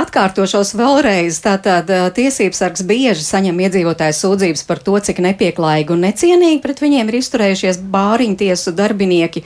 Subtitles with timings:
[0.00, 6.60] Atkārtošos vēlreiz, tātad tiesības sargs bieži saņem iedzīvotāju sūdzības par to, cik nepieklājīgi un necienīgi
[6.62, 9.42] pret viņiem ir izturējušies bāriņtiesu darbinieki,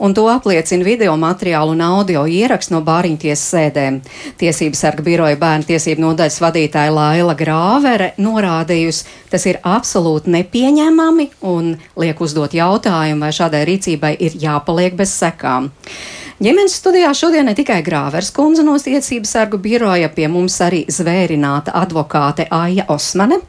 [0.00, 3.98] un to apliecina video materiālu un audio ieraksts no bāriņtiesas sēdēm.
[4.40, 9.04] Tiesības sarga biroja bērnu tiesību nodaļas vadītāja Laila Grāvere norādījusi,
[9.34, 15.68] tas ir absolūti nepieņemami un liek uzdot jautājumu, vai šādai rīcībai ir jāpaliek bez sekām.
[16.38, 21.72] Ģimenes studijā šodien ne tikai Grāvers kundze no tiesības sargu biroja, pie mums arī zvērināta
[21.74, 23.40] advokāte Aija Osmane.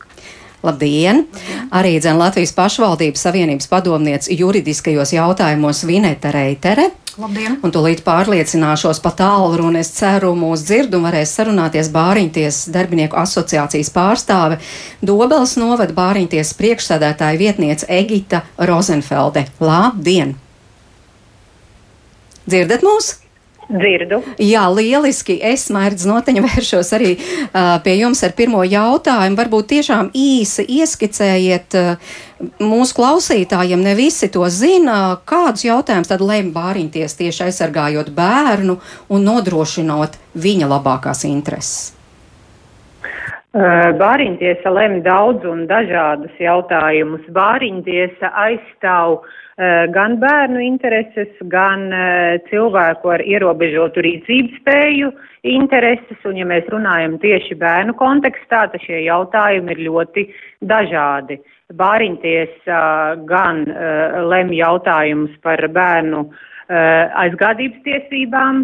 [0.65, 1.21] Labdien!
[1.69, 6.87] Arī dzen Latvijas pašvaldības savienības padomniece juridiskajos jautājumos Vineta Reitere.
[7.21, 7.59] Labdien!
[7.61, 13.93] Un tūlīt pārliecināšos pa tālruni, es ceru, mūs dzird un varēs sarunāties Bāriņties darbinieku asociācijas
[13.93, 14.57] pārstāve
[15.05, 19.45] Dobels novada Bāriņties priekšsēdētāja vietniece Egita Rozenfelde.
[19.61, 20.39] Labdien!
[22.49, 23.19] Dzirdat mūs?
[23.69, 24.23] Dzirdu.
[24.41, 25.35] Jā, lieliski.
[25.45, 29.37] Es, Mērķis Noteņa, vēršos arī uh, pie jums ar pirmo jautājumu.
[29.37, 32.15] Varbūt tiešām īsi ieskicējiet uh,
[32.63, 38.79] mūsu klausītājiem, ne visi to zina, kādus jautājumus tad lēma bāriņties tieši aizsargājot bērnu
[39.13, 41.93] un nodrošinot viņa labākās intereses.
[43.49, 47.23] Bāriņtiesa lem daudz un dažādus jautājumus.
[47.33, 49.37] Bāriņtiesa aizstāv uh,
[49.91, 55.09] gan bērnu intereses, gan eh, cilvēku ar ierobežotu rīcības spēju
[55.51, 60.25] intereses, un ja mēs runājam tieši bērnu kontekstā, tad šie jautājumi ir ļoti
[60.63, 61.41] dažādi.
[61.75, 62.69] Bāriņties
[63.27, 66.29] gan eh, lem jautājumus par bērnu
[66.69, 68.59] aizgādības tiesībām,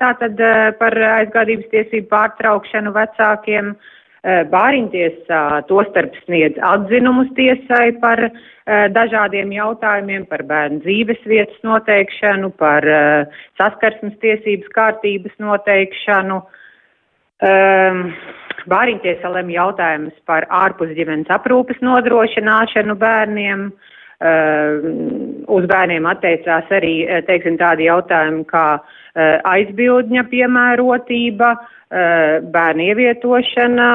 [0.00, 0.40] tātad
[0.80, 3.68] par aizgādības tiesību pārtraukšanu vecākiem,
[4.24, 8.24] Bāriņtiesā tostarp sniedz atzinumus tiesai par
[8.66, 16.40] Eh, dažādiem jautājumiem par bērnu dzīves vietas noteikšanu, par eh, saskarsmes tiesības kārtības noteikšanu.
[17.46, 18.00] Um,
[18.66, 23.68] Bāriņtiesa lem jautājumus par ārpusģimenes aprūpes nodrošināšanu bērniem.
[24.16, 24.80] Uh,
[25.52, 28.66] uz bērniem attiecās arī, eh, teiksim, tādi jautājumi kā
[29.46, 33.88] aizbildņa piemērotība, uh, bērnu ievietošana,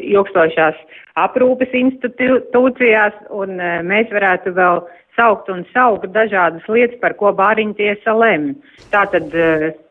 [0.00, 0.78] ilgstošās
[1.20, 4.80] aprūpes institūcijās, un e, mēs varētu vēl
[5.16, 8.54] saukt un saukt dažādas lietas, par ko bāriņtiesa lem.
[8.92, 9.32] Tātad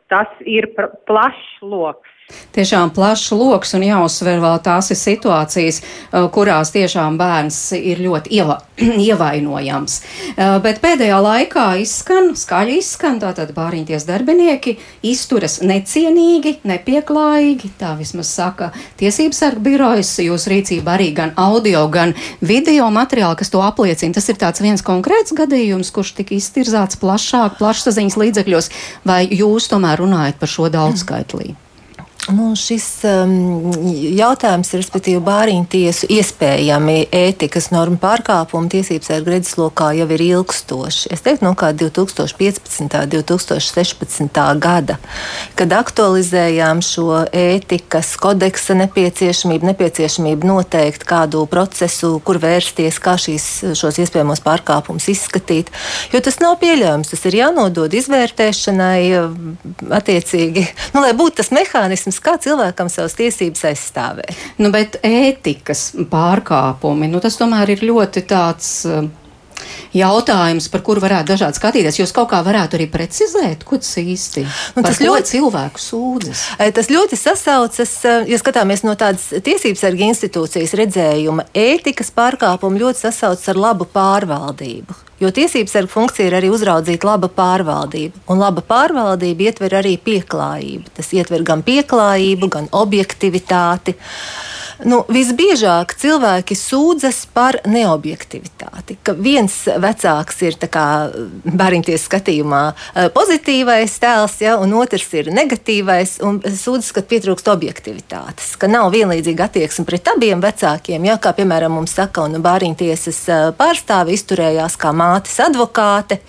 [0.09, 0.70] tas ir
[1.09, 2.15] plašs loks.
[2.56, 8.31] Tiešām plašs lokus un jāuzsver vēl tās ir situācijas, uh, kurās tiešām bērns ir ļoti
[8.38, 8.56] ieva,
[9.09, 9.97] ievainojams.
[10.34, 18.31] Uh, bet pēdējā laikā izskan, skaļi izskan, tātad bāriņties darbinieki izturas necienīgi, nepieklājīgi, tā vismaz
[18.31, 18.72] saka
[19.02, 24.16] tiesības sarga birojas, jūs rīcība arī gan audio, gan video materiāli, kas to apliecina.
[24.16, 28.72] Tas ir tāds viens konkrēts gadījums, kurš tika iztirzāts plašāk, plašsaziņas līdzekļos,
[29.06, 31.53] vai jūs tomēr runājat par šo daudzskaitlī?
[32.25, 33.69] Nu, šis um,
[34.18, 41.12] jautājums, respektīvi, bāriņu tiesu iespējami ētikas norma pārkāpuma tiesības ar redzeslokā jau ir ilgstoši.
[41.14, 42.81] Es teiktu, no kā 2015.
[42.81, 44.40] un 2016.
[44.64, 44.96] gada,
[45.59, 53.47] kad aktualizējām šo ētikas kodeksa nepieciešamību, nepieciešamību noteikt kādu procesu, kur vērsties, kā šīs,
[53.78, 55.69] šos iespējamos pārkāpumus izskatīt.
[56.09, 59.00] Jo tas nav pieļaujams, tas ir jānodod izvērtēšanai
[60.02, 64.36] attiecīgi, nu, lai būtu tas mehānisms jautājums, kā cilvēkam savas tiesības aizstāvēt.
[64.58, 68.86] Nu, bet ētikas pārkāpumi, nu, tas tomēr ir ļoti tāds.
[68.86, 69.09] Uh,
[69.96, 72.00] jautājums, par kuru varētu dažādi skatīties.
[72.02, 74.46] Jūs kaut kā varētu arī precizēt, ko tas īsti.
[74.76, 76.44] Nu, tas ļoti cilvēku sūdzas.
[76.76, 77.96] Tas ļoti sasaucas,
[78.30, 85.02] ja skatāmies no tādas tiesības sarga institūcijas redzējuma, ētikas pārkāpumu ļoti sasaucas ar labu pārvaldību.
[85.24, 88.20] Jo tiesības sarga funkcija ir arī uzraudzīt laba pārvaldība.
[88.32, 90.92] Un laba pārvaldība ietver arī pieklājību.
[90.97, 93.96] Tas ietver gan pieklājību, gan objektivitāti.
[93.96, 98.97] Uh, Nu, visbiežāk cilvēki sūdzas par neobjektivitāti.
[99.06, 106.41] Ka viens vecāks ir bērnties skatījumā eh, pozitīvais tēls, ja, un otrs ir negatīvais, un
[106.44, 111.08] sūdzas, ka pietrūkst objektivitātes, ka nav vienlīdzīga attieksme pret abiem vecākiem.
[111.08, 116.20] Ja, kā piemēram mums saka, un bērntiesas eh, pārstāve izturējās kā mātes advokāte.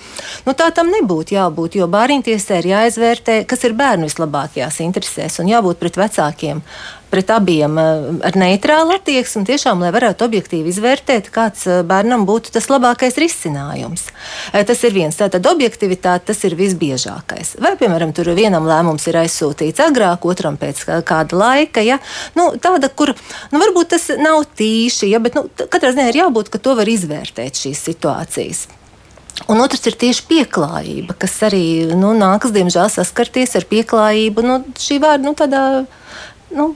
[0.47, 5.51] Nu, tā tam nebūtu jābūt, jo bērntiesai ir jāizvērtē, kas ir bērnu vislabākajās interesēs, un
[5.51, 6.63] jābūt pret vecākiem
[7.11, 12.53] pret abiem eh, ar neitrālu attieksmi, tiešām, lai varētu objektīvi izvērtēt, kāds eh, bērnam būtu
[12.55, 14.09] tas labākais risinājums.
[14.53, 15.17] Eh, tas ir viens.
[15.17, 17.57] Tātad objektivitāte tas ir visbiežākais.
[17.63, 21.85] Vai, piemēram, tur vienam lēmums ir aizsūtīts agrāk, otram pēc kāda laika.
[21.85, 22.01] Ja?
[22.39, 23.15] Nu, tāda, kur
[23.53, 25.23] nu, varbūt tas nav tīši, ja?
[25.23, 28.67] bet nu, katrā ziņā ir jābūt, ka to var izvērtēt šīs situācijas.
[29.53, 34.97] Un otrs ir tieši pieklājība, kas arī nu, nākas, diemžēl, saskarties ar pieklājību nu, šī
[35.03, 35.63] vārda nu, tādā
[36.55, 36.67] nu,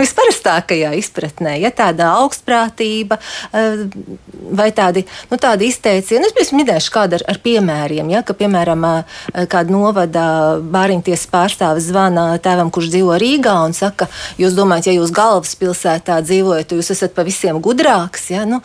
[0.00, 3.82] visparastākajā izpratnē, ja tāda augstprātība eh,
[4.56, 6.28] vai tādi, nu, tādi izteicieni.
[6.28, 9.18] Es pirms minēšu kādu ar, ar piemēriem, ja, ka, piemēram, eh,
[9.52, 10.26] kāda novada
[10.62, 14.08] bāriņtiesas pārstāvis zvana tēvam, kurš dzīvo Rīgā un saka,
[14.40, 18.62] jūs domājat, ja jūs galvaspilsētā dzīvojat, jūs esat pa visiem gudrāks, ja, nu,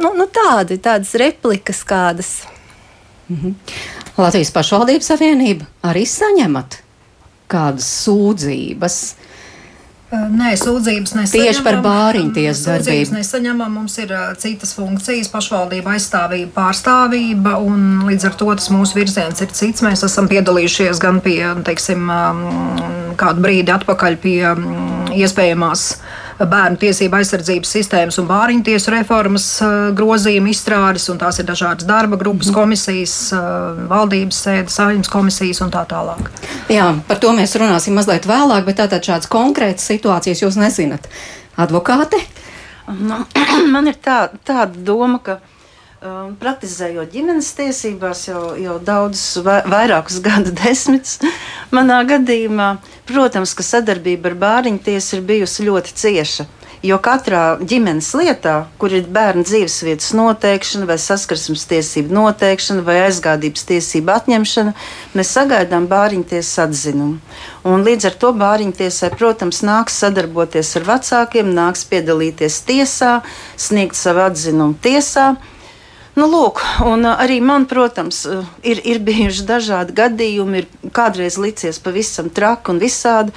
[0.00, 2.40] nu, nu tādi, tādas replikas kādas.
[3.32, 3.58] Mhm.
[4.12, 6.82] Latvijas pašvaldības savienība arī saņemat
[7.52, 8.96] kādas sūdzības
[10.12, 11.46] Nē, sūdzības nesaņemam.
[11.48, 12.84] Tieši par bāriņu tiesu darbību.
[12.84, 18.68] Sūdzības nesaņemam, mums ir uh, citas funkcijas, pašvaldība aizstāvība, pārstāvība, un līdz ar to tas
[18.74, 19.84] mūsu virziens ir cits.
[19.84, 22.12] Mēs esam piedalījušies gan pie, teiksim,
[23.20, 24.36] kādu brīdi atpakaļ pie
[25.16, 25.86] iespējamās
[26.38, 29.46] bērnu tiesību aizsardzības sistēmas un bāriņu tiesu reformas
[29.98, 32.56] grozījuma izstrādes, un tās ir dažādas darba grupas, mhm.
[32.56, 33.16] komisijas,
[33.90, 36.32] valdības sēdes, saimnes komisijas un tā tālāk.
[36.72, 41.08] Jā, par to mēs runāsim mazliet vēlāk, bet tātad šādas konkrētas situācijas jūs nezināt.
[41.60, 42.20] Advokāte?
[42.98, 43.22] Nu,
[43.74, 45.38] man ir tā, tāda doma, ka
[46.02, 51.20] um, praktizējot ģimenes tiesībās jau, jau daudzus, vairākus gadu desmitus,
[51.74, 52.74] manā gadījumā,
[53.08, 56.48] protams, ka sadarbība ar bāriņu tiesu ir bijusi ļoti cieša.
[56.82, 63.68] Jo katrā ģimenes lietā, kur ir bērnu dzīvesvietas noteikšana, vai saskarsmes tiesību noteikšana, vai aizgādības
[63.68, 64.72] tiesību atņemšana,
[65.14, 67.20] mēs sagaidām bāriņtiesas atzinumu.
[67.70, 73.12] Un līdz ar to bāriņtiesai, protams, nāks sadarboties ar vecākiem, nāks piedalīties tiesā,
[73.54, 75.36] sniegt savu atzinumu tiesā.
[76.12, 78.26] Nu, lūk, un arī man, protams,
[78.60, 83.32] ir, ir bijuši dažādi gadījumi, ir kādreiz licies pavisam traki un visādi.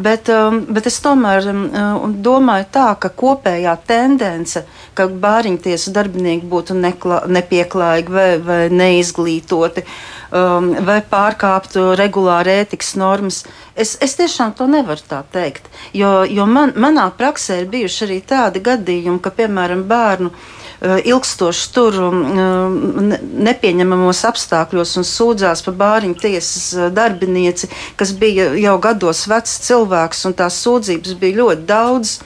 [0.00, 4.62] Bet, um, bet es tomēr um, domāju, tā, ka kopējā tendence,
[4.96, 13.42] ka bāriņtiesu darbinieki būtu nekla, nepieklājīgi vai, vai neizglītoti um, vai pārkāptu regulāri ētikas normas,
[13.74, 15.68] es, es tiešām to nevaru tā teikt.
[15.96, 20.32] Jo, jo man, manā praksē ir bijuši arī tādi gadījumi, ka, piemēram, bērnu
[20.80, 27.68] ilgstoši tur um, eh, nepieņemamos apstākļos un sūdzās par bāriņu tiesas eh, darbinieci,
[28.00, 32.18] kas bija jau gados vecs cilvēks, un tās sūdzības bija ļoti daudz.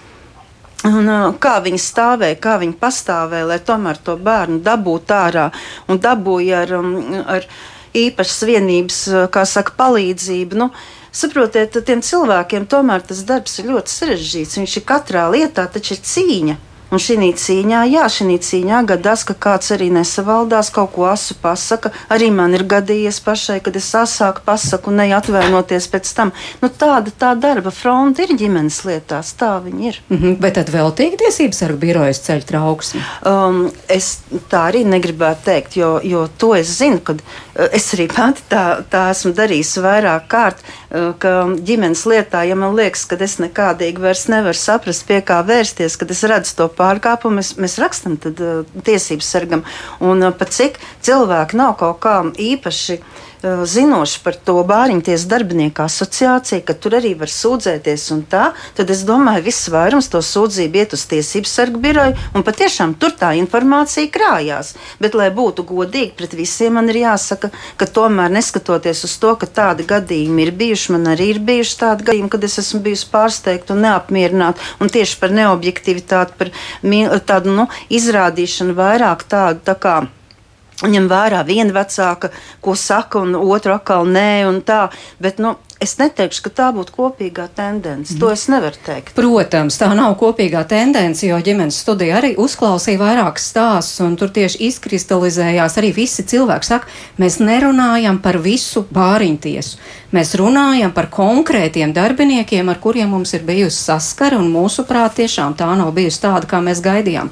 [0.85, 1.09] Un,
[1.41, 5.47] kā viņi stāvēja, kā viņi pastāvēja, lai tomēr to bērnu dabūtu ārā
[5.89, 6.91] un dabūja ar, um,
[7.25, 7.47] ar
[7.97, 8.99] īpašas vienības,
[9.33, 10.61] kā saka, palīdzību.
[10.61, 10.69] Nu,
[11.09, 14.61] saprotiet, tiem cilvēkiem tomēr tas darbs ir ļoti sarežģīts.
[14.61, 16.61] Viņš ir katrā lietā, taču ir cīņa.
[16.95, 21.91] Un šī cīņā, jā, šī cīņā gadās, ka kāds arī nesavaldās, kaut ko asu pasaka.
[22.15, 26.31] Arī man ir gadījies pašai, kad es asāku pasaku un neatvainoties pēc tam.
[26.63, 29.99] Nu, tāda tā darba fronte ir ģimenes lietās, tā viņi ir.
[30.09, 33.03] Mm -hmm, bet tad vēl tiek tiesības sargu birojas ceļ trauksmi?
[33.27, 34.21] Um, es
[34.51, 37.23] tā arī negribētu teikt, jo, jo to es zinu, kad
[37.55, 41.35] es arī pati tā, tā esmu darījusi vairāk kārt, uh, ka
[41.67, 46.11] ģimenes lietā, ja man liekas, ka es nekādīgi vairs nevaru saprast, pie kā vērsties, kad
[46.15, 49.67] es redzu to pārkāpumu mēs, mēs rakstam tad, uh, tiesības sargam.
[50.05, 56.63] Un pat cik cilvēki nav kaut kā īpaši uh, zinoši par to bāriņties darbinieku asociāciju,
[56.65, 58.45] ka tur arī var sūdzēties un tā,
[58.77, 63.13] tad es domāju, viss vairums to sūdzību iet uz tiesību sargu biroju un patiešām tur
[63.19, 64.75] tā informācija krājās.
[65.03, 69.47] Bet, lai būtu godīgi pret visiem, man ir jāsaka, ka tomēr neskatoties uz to, ka
[69.61, 73.77] tādi gadījumi ir bijuši, man arī ir bijuši tādi gadījumi, kad es esmu bijusi pārsteigta
[73.77, 76.53] un neapmierināta un tieši par neobjektivitāti, par
[77.29, 79.99] tādu nu, izrādīšanu vairāk tādu tā kā.
[80.83, 84.89] Ņem vērā viena vecāka, ko saka, un otru atkal nē, un tā.
[85.23, 85.55] Bet, nu,
[85.85, 88.15] Es neteikšu, ka tā būtu kopīgā tendence.
[88.17, 89.13] To es nevaru teikt.
[89.19, 94.63] Protams, tā nav kopīgā tendence, jo ģimenes studija arī uzklausīja vairākus stāstus, un tur tieši
[94.71, 96.69] izkristalizējās arī visi cilvēki.
[96.71, 96.89] Saka,
[97.21, 99.85] mēs nerunājam par visu bāriņtiesu.
[100.17, 105.69] Mēs runājam par konkrētiem darbiniekiem, ar kuriem mums ir bijusi saskara, un mūsuprāt, tiešām tā
[105.77, 107.29] nav bijusi tāda, kā mēs gaidījām.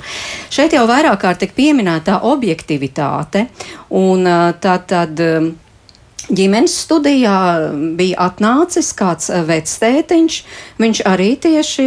[0.52, 3.46] Šeit jau vairāk kārt tika pieminēta objektivitāte,
[3.88, 4.28] un
[4.60, 5.24] tā tad
[6.30, 7.38] ģimenes studijā
[7.98, 10.38] bija atnācis kāds eh, vectētiņš.
[10.82, 11.86] Viņš arī tieši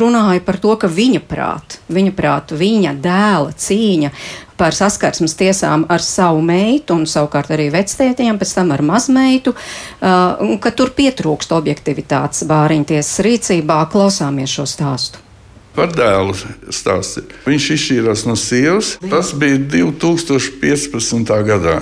[0.00, 4.12] runāja par to, ka viņa prāt, viņa prāt, viņa dēla cīņa
[4.56, 10.54] par saskarsmes tiesām ar savu meitu un savukārt arī vectētiņiem, pēc tam ar mazmeitu, uh,
[10.62, 13.80] ka tur pietrūkst objektivitātes bāriņtiesas rīcībā.
[13.90, 15.18] Klausāmies šo stāstu.
[15.74, 16.36] Par dēlu
[16.70, 17.34] stāstīt.
[17.48, 18.94] Viņš izšķīrās no sievas.
[19.10, 21.34] Tas bija 2015.
[21.50, 21.80] gadā.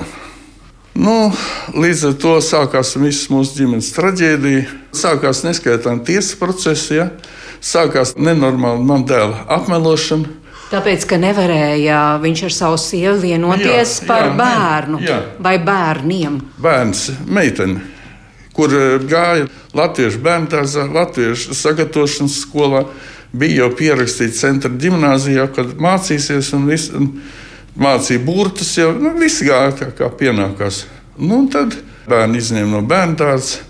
[0.93, 1.33] Nu,
[1.73, 4.65] līdz ar to sākās viss mūsu ģimenes traģēdija.
[4.93, 7.09] Sākās neskaitām tiesas procesi, ja?
[7.65, 10.39] sākās nenormāla man dēla apmelošana.
[10.73, 15.19] Tāpēc, ka nevarēja viņš ar savu sievu vienoties jā, par jā, bērnu jā.
[15.45, 16.39] vai bērniem.
[16.65, 17.83] Bērns, meitene,
[18.57, 22.87] kur eh, gāja Latviešu bērnu Latviešu sagatavošanas skolā,
[23.33, 27.15] bija jau pierakstīts centra gimnājā, kad mācīsies un, vis, un
[27.79, 28.75] mācīja burtus.
[28.79, 30.85] Jau nu, viss gāja tā kā pienākās.
[31.19, 31.77] Nu, tad
[32.09, 33.63] bērni izņēma no bērnu dārza.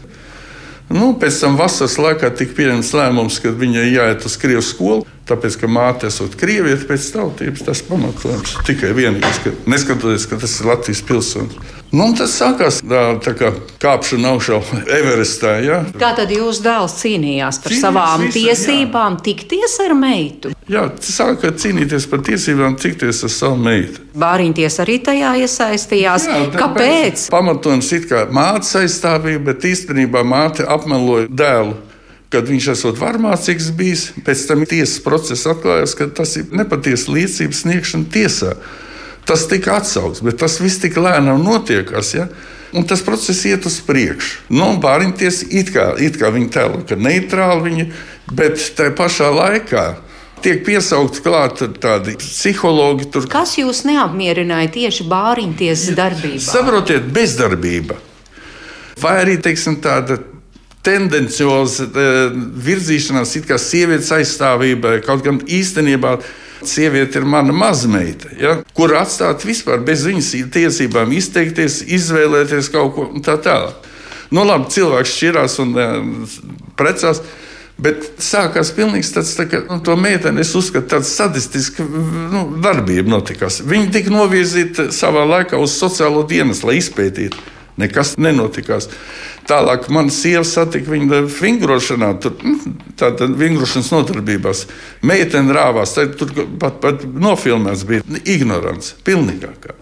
[0.92, 5.06] Nu, pēc tam vasaras laikā tika pieņemts lēmums, ka viņai jāiet uz Krievijas skolu.
[5.28, 10.56] Tāpēc, ka māte esot krieviete pēc tautības, tas pamatojums tikai vienīgais, ka neskatoties, ka tas
[10.58, 11.78] ir Latvijas pilsonis.
[11.92, 13.50] Nu, tas sākās tā, tā kā
[13.82, 14.58] kāpšana augšā
[14.98, 15.58] Everestā.
[15.60, 15.82] Ja?
[16.00, 19.24] Kā tad jūs dēls cīnījās par Cīnījās savām visa, tiesībām, jā.
[19.28, 20.54] tikties ar meitu?
[20.72, 24.02] Jā, sāka cīnīties par tiesībām, tikties ar savu meitu.
[24.16, 26.28] Bāriņties arī tajā iesaistījās.
[26.32, 27.28] Jā, Kāpēc?
[27.34, 31.76] Pamatojums ir kā mātes aizstāvība, bet īstenībā māte apmeloja dēlu
[32.32, 34.06] kad viņš esot varmācīgs bijis.
[34.24, 38.56] Pēc tam tiesas procesā atklājās, ka tas ir nepatiesa liecības sniegšana tiesā.
[39.28, 42.14] Tas tika atsaukts, bet tas viss tik lēnām notiekās.
[42.16, 42.26] Ja?
[42.72, 44.48] Un tas process iet uz priekšu.
[44.56, 47.86] Nu, Bāriņtiesa it kā, it kā viņa tēlo, ka neitrāli viņa,
[48.32, 49.84] bet tajā pašā laikā
[50.42, 53.06] tiek piesaukti klāt tādi psihologi.
[53.12, 53.28] Tur.
[53.30, 56.42] Kas jūs neapmierināja tieši Bāriņtiesas darbībā?
[56.42, 58.00] Saprotiet, bezdarbība.
[59.02, 60.18] Vai arī teiksim, tāda
[60.86, 66.18] tendencioza eh, virzīšanās, it kā sievietes aizstāvībai, kaut gan īstenībā.
[66.62, 73.06] Sieviete ir mana mazmeita, ja, kur atstāt vispār bez viņas tiesībām izteikties, izvēlēties kaut ko
[73.26, 73.72] tādu.
[74.30, 76.36] Nu, labi, cilvēks šķirās un uh,
[76.78, 77.18] precās,
[77.82, 83.10] bet sākās pilnīgs tāds, tā, ka nu, to meiteni es uzskatu tāda sadistiska nu, darbība
[83.10, 83.58] notikās.
[83.66, 87.42] Viņa tika novirzīta savā laikā uz sociālo dienas, lai izpētītu.
[87.80, 88.90] Nekas nenotikās.
[89.48, 94.66] Tālāk man sieva satika viņu vingrošanā, tur, nu, tādā vingrošanas nodarbībās.
[95.08, 99.78] Meitene rāvās, tur pat, pat nofilmēts bija ignorants, pilnīgākā.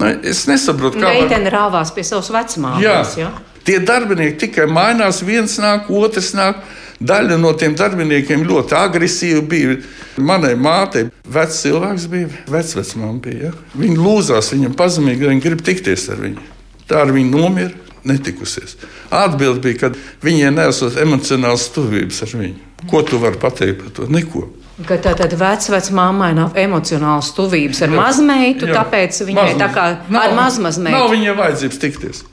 [0.00, 1.12] Nu, es nesaprotu, kā.
[1.14, 1.58] Meitene var...
[1.60, 3.14] rāvās pie savas vecmātes.
[3.20, 3.30] Jā.
[3.64, 6.64] Tie darbinieki tikai mainās, viens nāk, otrs nāk.
[7.04, 9.76] Daļa no tiem darbiniekiem ļoti agresīvi bija.
[10.24, 13.50] Manai mātei vecs cilvēks bija, vecvecmāmiņa bija.
[13.50, 13.78] Ja?
[13.80, 16.53] Viņa lūzās viņam pazemīgi, viņa grib tikties ar viņu.
[16.90, 17.72] Tā ar viņu nomira,
[18.04, 18.76] netikusies.
[19.14, 19.90] Atbilde bija, ka
[20.24, 22.60] viņai nesot emocionāls tuvības ar viņu.
[22.90, 24.08] Ko tu vari pateikt par to?
[24.12, 24.44] Neko.
[24.84, 28.74] Ka tā tad vecmāmai nav emocionāls tuvības ar mazmeitu, jā.
[28.80, 29.60] tāpēc viņai Mazmaz.
[29.62, 30.96] tā kā nav, ar mazmazmeitu.
[30.98, 32.24] Nav viņai vajadzības tikties.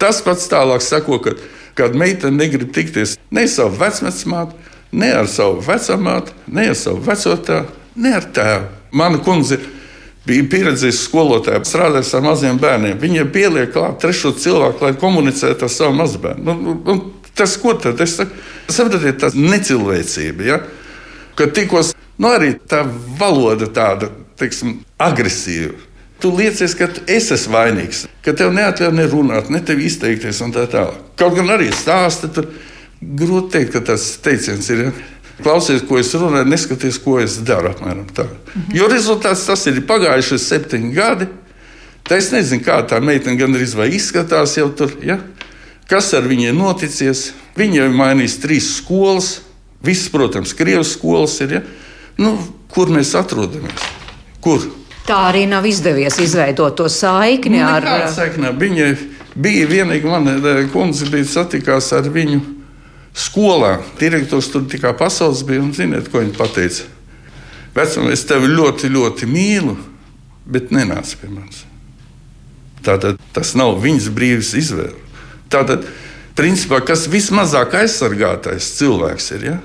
[0.00, 1.36] Tas pats tālāk sako, ka,
[1.76, 4.56] kad meitene negrib tikties ne ar savu vecmātu,
[4.96, 7.62] ne ar savu vecamātu, ne ar savu vecotā,
[8.00, 8.72] ne ar tēvu.
[8.96, 9.68] Mana kundze ir
[10.26, 12.98] bija pieredzējis skolotāji, strādājis ar maziem bērniem.
[13.00, 16.44] Viņiem pieliek klāt trešo cilvēku, lai komunicētu ar savu mazbērnu.
[16.46, 16.96] Nu, nu, nu,
[17.36, 20.46] tas, ko tad es saprotiet, tas necilvēcība.
[20.46, 20.60] Ja?
[21.38, 22.82] Kad tikos, nu arī tā
[23.20, 25.76] valoda tāda, teiksim, agresīva.
[26.20, 30.54] Tu liecies, ka es esmu vainīgs, ka tev neatļauj ne runāt, ne tev izteikties un
[30.54, 31.02] tā tālāk.
[31.20, 32.48] Kaut gan arī stāsta, tur
[33.00, 34.86] grūti teikt, ka tas teiciens ir.
[34.86, 34.94] Ja?
[35.42, 37.74] Klausies, ko es runāju, neskaties, ko es daru.
[37.74, 38.24] Apmēram, tā.
[38.24, 38.70] mhm.
[38.76, 41.28] Jo rezultāts tas ir pagājuši septiņi gadi.
[42.06, 44.94] Tā es nezinu, kā tā meitene gandrīz vai izskatās jau tur.
[45.02, 45.18] Ja?
[45.90, 47.32] Kas ar viņu ir noticis?
[47.58, 49.40] Viņa ir mainījusi trīs skolas.
[49.84, 51.58] Visas, protams, Krievijas skolas ir.
[51.58, 51.62] Ja?
[52.16, 52.36] Nu,
[52.72, 53.90] kur mēs atrodamies?
[54.40, 54.62] Kur?
[55.06, 58.54] Tā arī nav izdevies izveidot to saikni nu, ar viņu.
[58.58, 58.88] Viņa
[59.36, 62.55] bija vienīgā mana eh, kundze, bija satikās ar viņu
[63.16, 63.78] skolā.
[64.00, 66.90] Direktors tur tikai pasaules bija un ziniet, ko viņš teica.
[67.76, 69.76] Vecum, es tevi ļoti, ļoti mīlu,
[70.48, 71.64] bet nenāc pie manis.
[72.86, 74.96] Tātad tas nav viņas brīvs izvēle.
[75.52, 75.84] Tātad,
[76.38, 79.56] principā, kas vismazāk aizsargātais cilvēks ir, ja?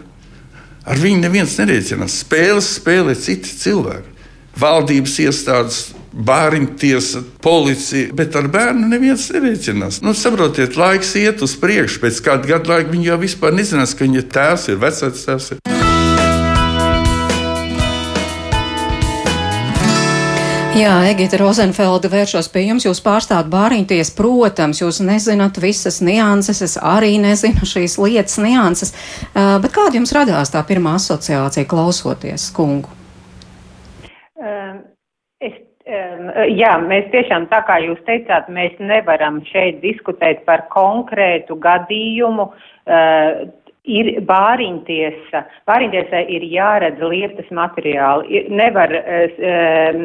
[0.85, 2.19] ar viņu neviens nerēķinās.
[2.25, 4.09] Spēles spēlē citi cilvēki.
[4.59, 10.01] Valdības iestādes, bērnu tiesa, policija, bet ar bērnu neviens nerēķinās.
[10.03, 12.01] Nu, saprotiet, laiks iet uz priekšu.
[12.03, 15.53] Pēc kāda gada laika viņi jau vispār nezinās, ka viņa tēvs ir vecais tēvs.
[15.55, 15.63] Ir.
[20.71, 22.85] Jā, Egita Rozenfelda vēršos pie jums.
[22.87, 29.59] Jūs pārstāvat bāriņties, protams, jūs nezināt visas nianses, es arī nezinu šīs lietas nianses, uh,
[29.63, 32.89] bet kāda jums radās tā pirmā asociācija klausoties kungu?
[34.41, 34.90] Es
[35.91, 42.47] Jā, mēs tiešām, tā kā jūs teicāt, mēs nevaram šeit diskutēt par konkrētu gadījumu.
[43.91, 45.39] Ir bāriņtiesa.
[45.65, 48.43] Bāriņtiesai ir jāredz lietas materiāli.
[48.53, 50.03] Nevar um,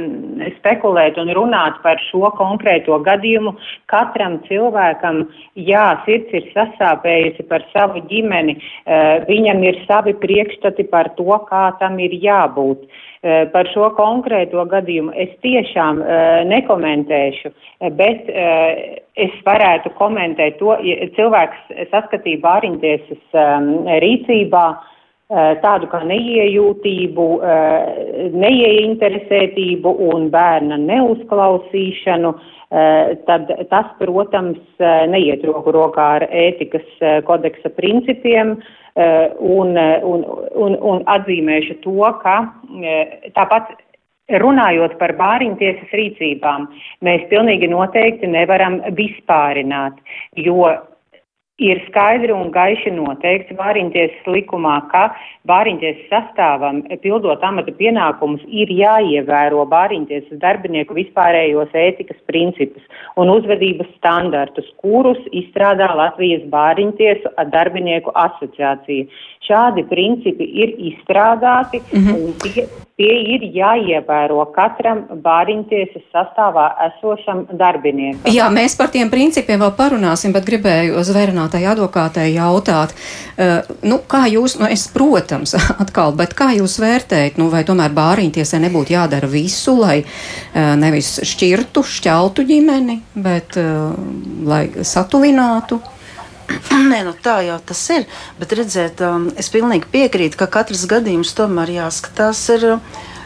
[0.56, 3.52] spekulēt un runāt par šo konkrēto gadījumu.
[3.92, 5.26] Katram cilvēkam,
[5.60, 8.56] jā, sirds ir sasāpējusi par savu ģimeni.
[8.56, 12.88] Uh, viņam ir savi priekšstati par to, kā tam ir jābūt.
[12.88, 13.04] Uh,
[13.52, 16.02] Par šo konkrēto gadījumu es tiešām
[16.50, 17.50] nekomentēšu,
[17.98, 18.28] bet
[19.16, 23.40] es varētu komentēt to, ja cilvēks saskatīja bāriņtiesas
[24.04, 24.66] rīcībā
[25.62, 27.26] tādu kā neiejūtību,
[28.44, 32.34] neieinteresētību un bērna neuzklausīšanu,
[33.26, 34.62] tad tas, protams,
[35.10, 36.86] neiet roku rokā ar ētikas
[37.26, 38.58] kodeksa principiem
[38.96, 40.22] un, un,
[40.66, 42.38] un, un atzīmēšu to, ka
[43.36, 43.74] tāpat
[44.26, 46.64] Runājot par bāriņtiesas rīcībām,
[47.06, 50.00] mēs pilnīgi noteikti nevaram vispārināt,
[50.42, 50.72] jo
[51.58, 55.06] ir skaidri un gaiši noteikts vāriņtiesas likumā, ka
[55.48, 62.84] vāriņtiesas sastāvam, pildot amata pienākumus, ir jāievēro vāriņtiesas darbinieku vispārējos ētikas principus
[63.16, 69.08] un uzvedības standartus, kurus izstrādā Latvijas vāriņtiesu darbinieku asociācija.
[69.48, 72.20] Šādi principi ir izstrādāti mm -hmm.
[72.20, 78.24] un tie, tie ir jāievēro katram bāriņtiesas sastāvā esošam darbiniekam.
[78.32, 84.24] Jā, mēs par tiem principiem vēl parunāsim, bet gribēju zvērinātai advokātei jautāt, uh, nu, kā
[84.32, 89.28] jūs, nu, es, protams, atkal, bet kā jūs vērtējat, nu, vai tomēr bāriņtiesai nebūtu jādara
[89.28, 93.92] visu, lai uh, nevis šķirtu, šķeltu ģimeni, bet uh,
[94.48, 95.82] lai satuvinātu?
[96.90, 98.06] Nē, nu tā jau tas ir.
[98.40, 102.42] Bet redziet, um, es pilnīgi piekrītu, ka katrs gadījums tomēr jāskatās.
[102.56, 102.66] Ir,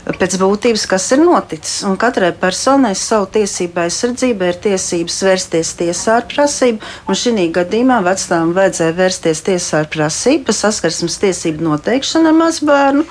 [0.04, 6.16] Pēc būtības, kas ir noticis, un katrai personai savu tiesību aizsardzībai ir tiesības vērsties tiesā
[6.22, 12.32] ar prasību, un šī gadījumā vecām vajadzēja vērsties tiesā ar prasību par saskarsmes tiesību noteikšanu
[12.32, 13.06] ar mazbērnu.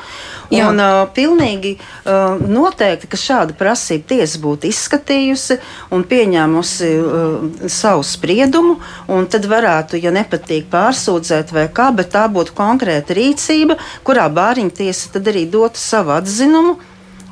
[0.50, 0.66] Jā.
[0.72, 5.60] Un uh, pilnīgi uh, noteikti, ka šāda prasība tiesa būtu izskatījusi
[5.94, 8.80] un pieņēmusi uh, savu spriedumu,
[9.14, 14.78] un tad varētu, ja nepatīk, pārsūdzēt vai kā, bet tā būtu konkrēta rīcība, kurā bāriņa
[14.82, 16.80] tiesa tad arī dotu savu atzinumu.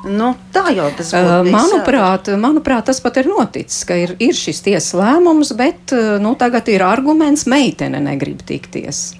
[0.06, 1.26] Nu, tā jau tas ir.
[1.26, 6.16] Uh, manuprāt, manuprāt, tas pat ir noticis, ka ir, ir šis tiesas lēmums, bet uh,
[6.22, 9.10] nu, tagad ir arguments, meitene negrib tikties.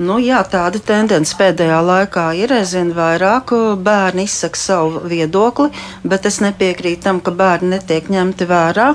[0.00, 2.54] Nu, jā, tāda tendence pēdējā laikā ir.
[2.56, 3.50] Aizvien vairāk
[3.84, 5.66] bērni izsaka savu viedokli,
[6.08, 8.86] bet es nepiekrītu tam, ka bērni netiek ņemti vērā.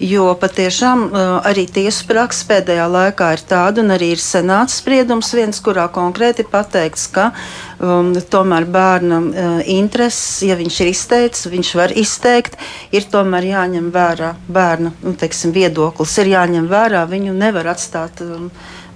[0.00, 1.02] Jo patiešām
[1.44, 6.46] arī tiesu praksa pēdējā laikā ir tāda, un arī ir senāts spriedums viens, kurā konkrēti
[6.48, 7.26] pateikts, ka
[7.76, 12.56] um, tomēr bērna uh, intereses, ja viņš ir izteicis, viņš var izteikt,
[12.88, 18.24] ir tomēr jāņem vērā bērna nu, teiksim, viedoklis, ir jāņem vērā, viņu nevar atstāt.
[18.24, 18.48] Um,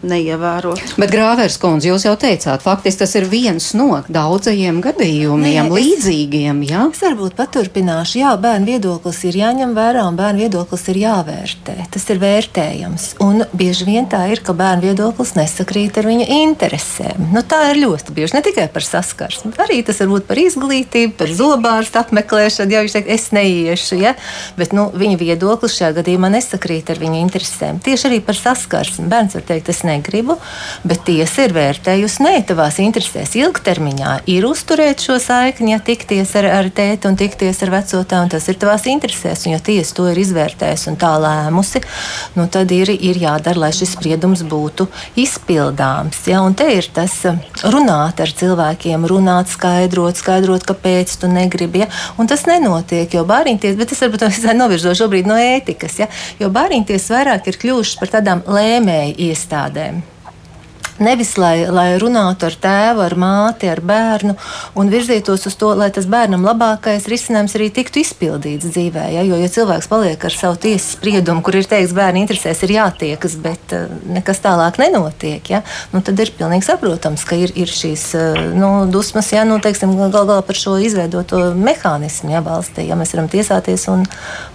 [0.07, 0.95] neievērot.
[1.01, 6.63] Bet Grāvers kundze, jūs jau teicāt, faktiski tas ir viens no daudzajiem gadījumiem, Nē, līdzīgiem.
[6.69, 6.87] Ja?
[6.93, 8.21] Es varbūt paturpināšu.
[8.23, 11.77] Jā, bērnu viedoklis ir jāņem vērā un bērnu viedoklis ir jāvērtē.
[11.95, 13.09] Tas ir vērtējams.
[13.25, 17.31] Un bieži vien tā ir, ka bērnu viedoklis nesakrīt ar viņu interesēm.
[17.35, 18.37] Nu, tā ir ļoti bieži.
[18.39, 22.75] Ne tikai par saskarsmi, arī tas var būt par izglītību, par zobārstu apmeklēšanu.
[22.75, 24.15] Ja viņš teikt, es neiešu, ja?
[24.59, 27.81] bet nu, viņa viedoklis šajā gadījumā nesakrīt ar viņu interesēm.
[27.85, 29.09] Tieši arī par saskarsmi.
[29.11, 30.39] Bērns var teikt, es negribu,
[30.89, 36.49] bet tiesa ir vērtējusi, nē, tavās interesēs ilgtermiņā ir uzturēt šo saikni, ja tikties ar,
[36.61, 39.47] ar tēti un tikties ar vecotā, un tas ir tavās interesēs.
[39.47, 41.83] Un, ja tiesa to ir izvērtējusi un tā lēmusi,
[42.39, 46.21] nu, tad ir, ir jādara, lai šis spriedums būtu izpildāms.
[46.31, 46.43] Ja?
[46.47, 47.41] Un te ir tas um,
[47.75, 51.85] runāt ar cilvēkiem, runāt, skaidrot, skaidrot, kāpēc tu negribi.
[51.85, 51.91] Ja?
[52.21, 54.27] Un tas nenotiek, jo bāriņties, bet es varbūt
[54.59, 56.11] novirzošu šobrīd no ētikas, ja?
[56.41, 60.03] jo bāriņties vairāk ir kļuvušas par tādām lēmēju iestādēm iestādēm.
[60.99, 64.33] Nevis lai, lai runātu ar tēvu, ar māti, ar bērnu
[64.75, 69.05] un virzītos uz to, lai tas bērnam labākais risinājums arī tiktu izpildīts dzīvē.
[69.15, 69.23] Ja?
[69.23, 73.37] Jo, ja cilvēks paliek ar savu tiesas spriedumu, kur ir teikts, bērnu interesēs ir jātiekas,
[73.45, 75.63] bet uh, nekas tālāk nenotiek, ja?
[75.95, 79.95] nu, tad ir pilnīgi saprotams, ka ir, ir šīs uh, nu, dusmas, ja nu, teiksim,
[80.03, 82.89] gal galā par šo izveidoto mehānismu ja, valstī.
[82.91, 82.99] Ja?
[82.99, 84.03] Mēs varam tiesāties un,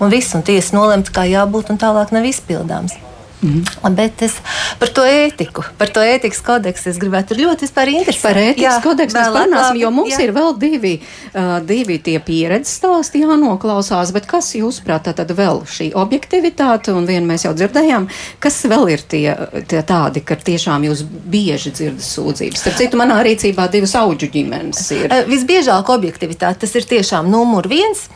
[0.03, 2.99] un viss, un tiesa nolemt, kā jābūt, un tālāk nav izpildāms.
[3.43, 3.95] -hmm.
[3.95, 4.33] Bet es
[4.79, 8.21] par to ētiku, par to ētikas kodeksu es gribētu ļoti interesēt.
[8.23, 10.21] Par ētikas jā, kodeksu mēs parunāsim, jo mums jā.
[10.23, 10.93] ir vēl divi,
[11.33, 14.13] uh, divi tie pieredzes stāsti jānoklausās.
[14.13, 18.07] Bet kas jūsuprāt, tad vēl šī objektivitāte, un vienu mēs jau dzirdējām,
[18.39, 19.35] kas vēl ir tie,
[19.67, 22.59] tie tādi, ka tiešām jūs bieži dzirdat sūdzības?
[22.63, 25.07] Starp citu, manā rīcībā divas auģu ģimenes ir.
[25.09, 28.07] Uh, visbiežāk objektivitāte tas ir tiešām numur viens.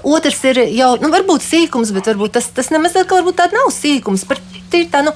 [0.00, 4.24] Otrs ir jau, nu, varbūt sīkums, bet varbūt tas, tas nemaz varbūt tāda nav sīkums.
[4.28, 4.40] Par
[4.78, 5.12] ir tā nu,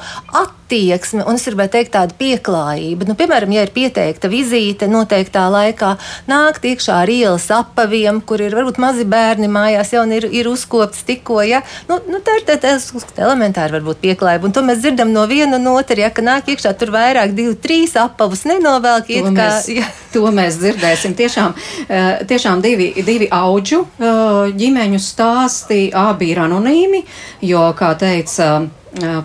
[0.66, 3.06] attieksme, un es gribētu teikt, tāda pieklājība.
[3.06, 5.92] Nu, piemēram, ja ir pieteikta vizīte noteiktā laikā,
[6.30, 11.04] nākt iekšā ar ielas apaviem, kur ir varbūt mazi bērni mājās, jau ir, ir uzkopts
[11.06, 11.38] tikko.
[11.46, 11.62] Ja?
[11.90, 12.74] Nu, nu, tā ir tā, tā,
[13.14, 16.50] tā elementāra varbūt pieklājība, un to mēs dzirdam no viena un otra, ja ka nāk
[16.52, 19.06] iekšā tur vairāk, divi, trīs apavus nenovelk.
[19.06, 19.86] To, kā, mēs, ja.
[20.14, 21.14] to mēs dzirdēsim.
[21.18, 21.54] Tiešām,
[21.86, 27.04] eh, tiešām divi, divi auģu eh, ģimeņu stāsti, abi ir anonīmi,
[27.46, 28.66] jo, kā teica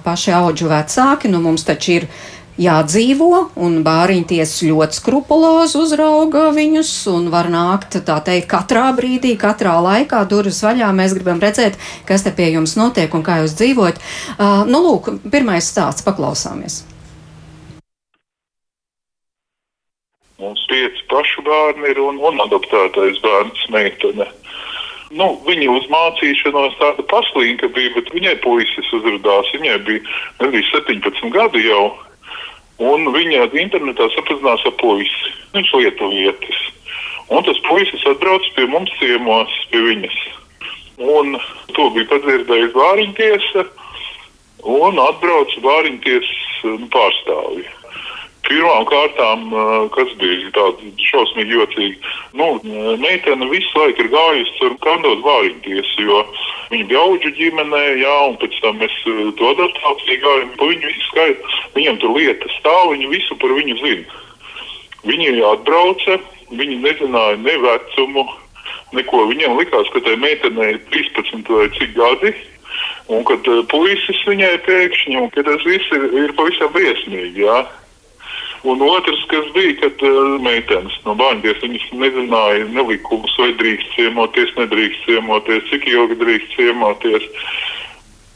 [0.03, 2.07] paši auģu vecāki, nu mums taču ir
[2.61, 3.31] jādzīvo,
[3.63, 10.23] un bāriņties ļoti skrupulozi uzrauga viņus, un var nākt, tā teikt, katrā brīdī, katrā laikā,
[10.29, 10.91] durvis vaļā.
[10.95, 11.79] Mēs gribam redzēt,
[12.09, 14.01] kas te pie jums notiek un kā jūs dzīvojat.
[14.37, 16.83] Uh, nu, lūk, pirmais stāsts, paklausāmies.
[20.41, 24.25] Mums pieci pašu bērni ir un, un adoptētais bērns meitene.
[25.11, 29.49] Nu, viņa uzmācīšanās tāda paslinka bija, bet viņai puisis uzrādījās.
[29.57, 30.03] Viņai bija
[30.39, 31.89] nebija 17 gadi jau,
[32.79, 35.33] un viņa internetā sapazinās ar puisi.
[35.55, 36.61] Viņš lietu vietas.
[37.31, 40.17] Un tas puisis atbrauc pie mums ciemos, pie viņas.
[41.01, 41.35] Un
[41.75, 43.67] to bija padzirdējis Vāriņtiesa,
[44.79, 47.67] un atbrauc Vāriņtiesas nu, pārstāvji.
[48.47, 49.43] Pirmām kārtām,
[49.93, 52.47] kas bija tāds šausmīgi jocīgi, nu,
[52.99, 56.23] meitene visu laiku ir gājusi caur kandot vāriņtiesu, jo
[56.73, 58.97] viņa bija auģu ģimenē, jā, un pēc tam mēs
[59.37, 63.79] to adaptāciju gājām, pa viņu visu skaitu, viņam tur lieta stāv, viņi visu par viņu
[63.85, 64.21] zina.
[65.05, 66.19] Viņi atbrauca,
[66.51, 68.25] viņi nezināja ne vecumu,
[68.95, 69.25] neko.
[69.31, 72.33] Viņiem likās, ka tai meitenei ir 13 vai cik gadi,
[73.11, 77.61] un kad puisis viņai pēkšņi, un ka tas viss ir, ir pavisam briesmīgi, jā.
[78.63, 84.53] Un otrs, kas bija, kad uh, meitenes no bērnības viņas nezināja nelikumus, vai drīkst ciemoties,
[84.59, 87.25] nedrīkst ciemoties, cik ilgi drīkst ciemoties.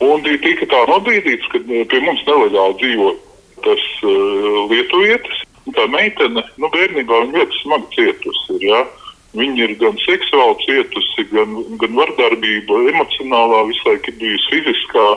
[0.02, 3.14] Un bija tika tā nobīdīts, ka uh, pie mums nelegāli dzīvo
[3.68, 5.46] tas uh, lietuvietis.
[5.78, 8.68] Tā meitene, nu, bērnībā viņa ļoti smagi cietusi ir.
[8.70, 8.84] Ja?
[9.36, 15.08] Viņa ir gan seksuāli cietusi, gan, gan vardarbība, emocionālā, visu laiku bijusi fiziskā.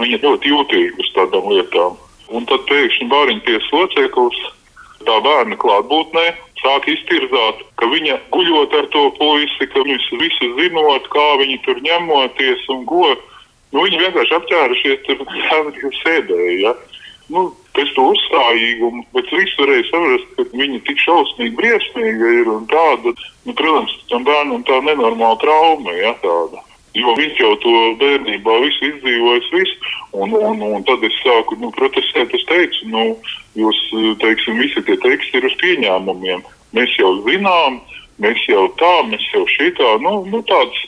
[0.00, 1.98] Viņa ļoti jūtīga uz tādām lietām.
[2.30, 4.38] Un tad pēkšņi bāriņties loceklis
[5.06, 6.26] tā bērna klātbūtnē
[6.60, 11.80] sāk iztirzāt, ka viņa guļot ar to puisi, ka viņus visu zinot, kā viņi tur
[11.86, 13.08] ņemoties un ko.
[13.70, 15.24] Nu, viņi vienkārši apķērušies tur
[16.02, 16.54] sēdēja.
[16.68, 16.76] Ja?
[17.30, 17.44] Nu,
[17.76, 23.14] pēc to uzstājīgumu, bet viss varēja saprast, ka viņa tik šausmīgi briesmīga ir un tāda,
[23.46, 26.64] nu, protams, tam bērnam tā nenormāla trauma, ja tāda.
[26.98, 31.70] Jo viņš jau to bērnībā visu izdzīvojis, visu, un, un, un tad es sāku nu,
[31.76, 32.34] protestēt.
[32.34, 33.04] Es teicu, nu,
[33.58, 33.78] jūs,
[34.22, 36.42] teiksim, visi tie teksti ir uz pieņēmumiem.
[36.74, 37.78] Mēs jau zinām,
[38.22, 40.86] mēs jau tā, mēs jau šitā, nu, nu tāds.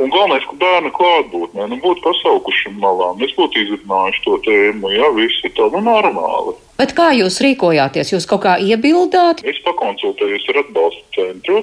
[0.00, 3.12] Un galvenais, ka bērna klātbūtnē nu, būtu pasaukuši malā.
[3.20, 6.56] Mēs būtu izrunājuši to tēmu, ja viss ir tā, nu, normāli.
[6.80, 8.14] Bet kā jūs rīkojāties?
[8.16, 9.44] Jūs kaut kā iebildāt?
[9.44, 11.60] Es pakonsultējos ar atbalstu centru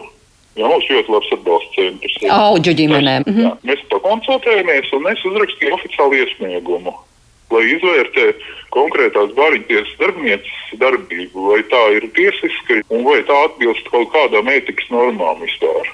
[0.58, 2.16] Jā, mums ļoti labs atbalsta centrs.
[2.34, 3.28] Auģu ģimenēm.
[3.28, 6.94] Mēs, jā, mēs pakonsultējāmies un es uzrakstīju oficiālu iesniegumu,
[7.54, 8.26] lai izvērtē
[8.74, 14.90] konkrētās bāriņtiesas darbinieces darbību, vai tā ir tiesiska un vai tā atbilst kaut kādām ētikas
[14.94, 15.94] normām vispār.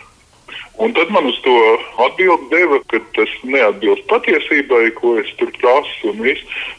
[0.81, 1.53] Un tad man uz to
[2.01, 6.15] atbildi deva, ka tas neatbilst patiesībai, ko es tur prasu.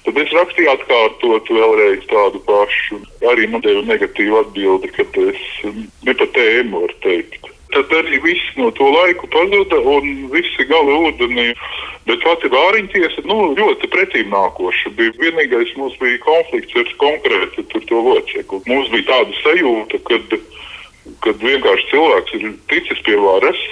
[0.09, 2.99] Tad es rakstīju atkārtot vēlreiz tādu pašu.
[3.31, 8.57] Arī man deva negatīvu atbildi, ka es ne pa tēmu varu teikt tad arī viss
[8.59, 11.51] no to laiku pazuda un visi gali ūdenī.
[12.09, 14.95] Bet pati vāriņtiesa nu, ļoti pretīm nākoša.
[14.99, 18.61] Bija vienīgais mums bija konflikts ar konkrēti to locekli.
[18.71, 20.37] Mums bija tāda sajūta, kad,
[21.27, 23.63] kad vienkārši cilvēks ir ticis pie varas,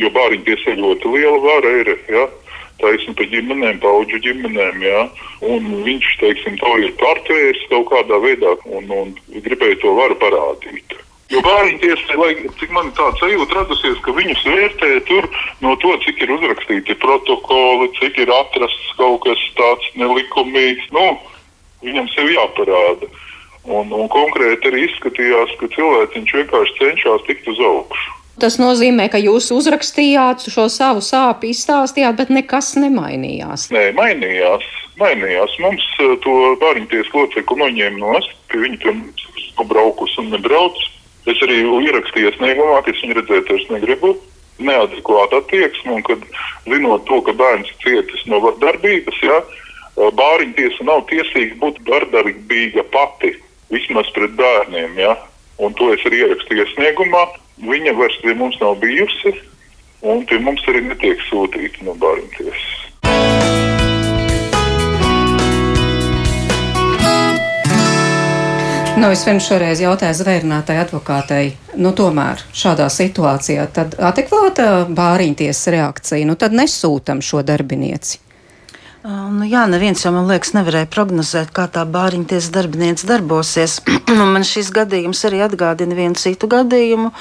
[0.00, 1.76] jo vāriņtiesa ir ļoti liela vara.
[1.84, 2.26] Ir, ja?
[2.82, 4.82] taisnu par ģimenēm, paudžu ģimenēm.
[4.84, 5.06] Ja?
[5.46, 9.14] Un viņš teiksim, to ir pārtvērs kaut kādā veidā un, un
[9.46, 10.96] gribēja to varu parādīt.
[11.34, 15.26] Jo bērni tiesa, lai cik man tāds sajūta radusies, ka viņus vērtē tur
[15.64, 20.86] no to, cik ir uzrakstīti protokoli, cik ir atrasts kaut kas tāds nelikumīgs.
[20.94, 21.16] Nu,
[21.82, 23.10] viņam sev jāparāda.
[23.64, 28.14] Un, un konkrēti arī izskatījās, ka cilvēks vienkārši cenšas tikt uz augšu.
[28.38, 33.68] Tas nozīmē, ka jūs uzrakstījāt šo savu sāpju, izstāstījāt, bet nekas nemainījās.
[33.74, 34.66] Nē, mainījās.
[34.98, 35.54] mainījās.
[35.62, 40.78] Mums eh, to bērnu locekli noņēma no stūra, ka viņi tur braukus un nebrauc.
[41.30, 44.14] Es arī ierakstīju sniegumā, ka es viņu redzēt, es negribu
[44.64, 46.20] neadekvātu attieksmi, un kad
[46.68, 49.38] zinot to, ka bērns cietis no vardarbības, ja,
[49.96, 53.34] bāriņu tiesa nav tiesīga būt vardarbīga pati,
[53.72, 54.98] vismaz pret bērniem.
[54.98, 55.16] Ja,
[55.58, 57.26] un to es arī ierakstīju sniegumā.
[57.64, 59.34] Viņa vairs pie mums nav bijusi,
[60.02, 63.43] un pie mums arī netiek sūtīta no bāriņu tiesas.
[69.04, 76.24] Nu, es vienu šoreiz jautāju zvērnātai advokātei, nu tomēr šādā situācijā tad adekvāta bāriņtiesas reakcija,
[76.24, 78.22] nu tad nesūtam šo darbinieci.
[79.04, 83.82] Nu, jā, neviens jau man liekas, nevarēja prognozēt, kā tā bāriņtiesas darbinieca darbosies.
[84.32, 87.12] man šis gadījums arī atgādina vienu citu gadījumu,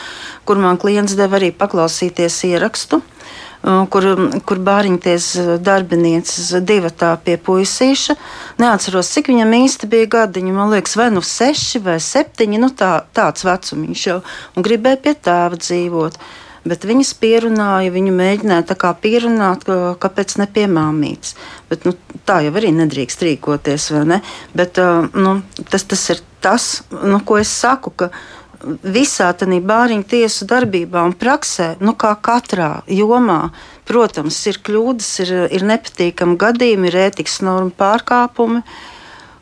[0.48, 3.04] kur man klients deva arī paklausīties ierakstu.
[3.04, 3.24] Uh,
[3.64, 4.08] kur,
[4.48, 5.28] kur bāriņties
[5.64, 8.16] darbinieces divi tā pie puisīša.
[8.62, 10.56] Neatceros, cik viņam īsti bija gadiņi.
[10.56, 14.22] Man liekas, vai nu seši vai septiņi, nu tā, tāds vecumiņš jau,
[14.56, 16.20] un gribēja pie tēva dzīvot.
[16.20, 21.36] Uh, bet viņas pierunāja, viņu mēģināja tā kā pierunāt, ka, kāpēc ne pie māmītes.
[21.72, 21.96] Bet, nu,
[22.28, 24.22] tā jau arī nedrīkst rīkoties, vai ne?
[24.56, 24.80] Bet,
[25.14, 25.38] nu,
[25.70, 26.70] tas, tas ir tas,
[27.04, 28.12] nu, ko es saku, ka
[28.64, 33.52] visā tādā bāriņu tiesu darbībā un praksē, nu, kā katrā jomā,
[33.90, 38.64] protams, ir kļūdas, ir, ir nepatīkami gadījumi, ir ētikas norma pārkāpumi.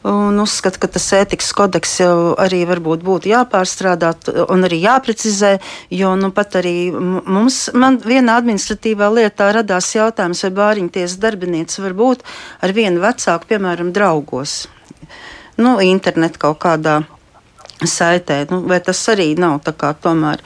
[0.01, 4.15] Un uzskatu, ka tas ētikas kodeks jau arī būtu jāpārstrādā
[4.49, 5.59] un arī jāprecizē,
[5.93, 12.25] jo nu, pat arī mums vienā administratīvā lietā radās jautājums, vai bāriņtiesas darbiniece var būt
[12.65, 14.65] ar vienu vecāku, piemēram, draugos.
[15.61, 17.03] Nu, internet kaut kādā
[17.87, 20.41] saitē, nu, vai tas arī nav tā kā tomēr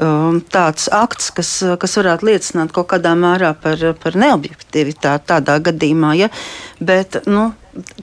[0.00, 6.14] um, tāds akts, kas, kas varētu liecināt kaut kādā mērā par, par neobjektivitāti tādā gadījumā.
[6.18, 6.30] Ja?
[6.80, 7.50] Bet, nu,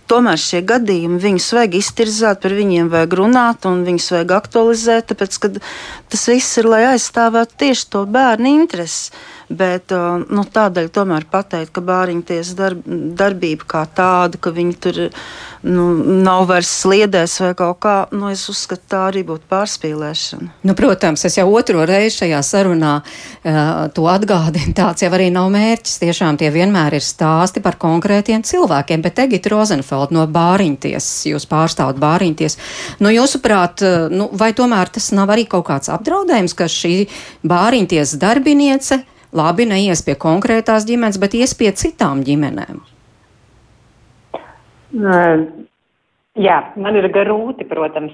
[0.10, 5.40] tomēr šie gadījumi, viņus vajag iztirzāt, par viņiem vajag runāt un viņus vajag aktualizēt, tāpēc,
[5.44, 5.52] ka
[6.14, 9.12] tas viss ir, lai aizstāvētu tieši to bērnu intereses.
[9.48, 15.00] Bet uh, nu, tādēļ tomēr pateikt, ka bāriņties darb, darbība kā tāda, ka viņi tur
[15.64, 15.86] nu,
[16.26, 20.52] nav vairs sliedēs vai kaut kā, nu, es uzskatu, tā arī būtu pārspīlēšana.
[20.68, 24.76] Nu, protams, es jau otro reizi šajā sarunā uh, to atgādinu.
[24.78, 25.96] Tāds jau arī nav mērķis.
[26.04, 32.04] Tiešām tie vienmēr ir stāsti par konkrētiem cilvēkiem, bet Egita Rozenfeld no bāriņties, jūs pārstāvat
[32.04, 32.60] bāriņties.
[33.00, 36.98] Nu, jūsuprāt, uh, nu, vai tomēr tas nav arī kaut kāds apdraudējums, ka šī
[37.48, 42.82] bāriņties darbiniece labi neies pie konkrētās ģimenes, bet ies pie citām ģimenēm?
[46.38, 48.14] Jā, man ir grūti, protams,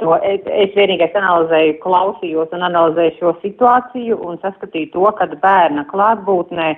[0.00, 0.16] to.
[0.20, 6.74] Es vienīgais analizēju, klausījos un analizēju šo situāciju un saskatīju to, ka bērna klātbūtnē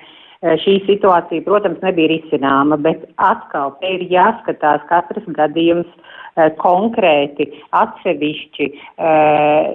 [0.63, 5.91] šī situācija, protams, nebija risināma, bet atkal te ir jāskatās katrs gadījums
[6.37, 8.67] konkrēti, atsevišķi,
[8.99, 9.69] eh,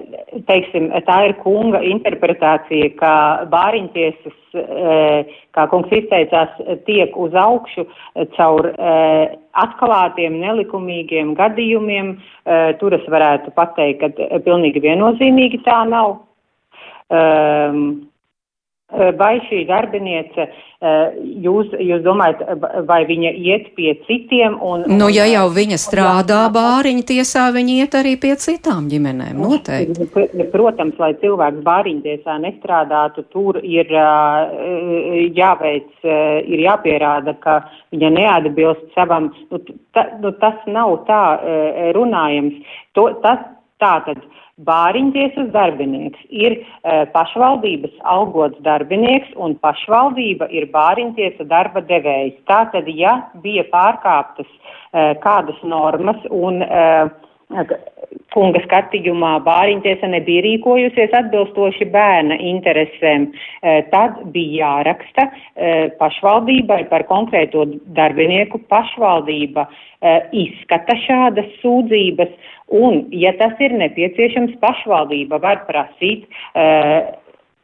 [0.47, 6.49] teiksim, tā ir kunga interpretācija, ka bāriņtiesas, eh, kā kungs izteicās,
[6.85, 7.87] tiek uz augšu
[8.37, 8.73] caur
[9.53, 12.17] atklātiem, nelikumīgiem gadījumiem.
[12.79, 16.19] Tur es varētu pateikt, ka pilnīgi viennozīmīgi tā nav.
[17.11, 18.11] Um,
[18.91, 22.41] Eh, vai šī darbiniece, eh, jūs, jūs domājat,
[22.89, 24.55] vai viņa iet pie citiem?
[24.65, 30.09] Un, nu, ja jau viņa strādā bāriņu tiesā, viņa iet arī pie citām ģimenēm, noteikti.
[30.53, 37.61] Protams, lai cilvēks bāriņu tiesā nestrādātu, tur ir eh, jāveic, ir jāpierāda, ka
[37.93, 39.61] viņa neatbilst savam, nu,
[39.93, 41.23] ta, nu, tas nav tā
[41.93, 42.57] runājams.
[42.97, 43.45] To, tas,
[43.81, 44.25] tā tad
[44.67, 46.63] Bāriņtiesas darbinieks ir e,
[47.15, 52.37] pašvaldības algots darbinieks un pašvaldība ir bāriņtiesa darba devējs.
[52.49, 56.85] Tātad, ja bija pārkāptas e, kādas normas un e,
[58.31, 67.05] kunga skatījumā bāriņtiesa nebija rīkojusies atbilstoši bērna interesēm, e, tad bija jāraksta e, pašvaldībai par
[67.09, 67.65] konkrēto
[67.97, 68.61] darbinieku.
[68.71, 72.31] Pašvaldība e, izskata šādas sūdzības
[72.71, 76.23] Un, ja tas ir nepieciešams, pašvaldība var prasīt
[76.55, 77.11] uh,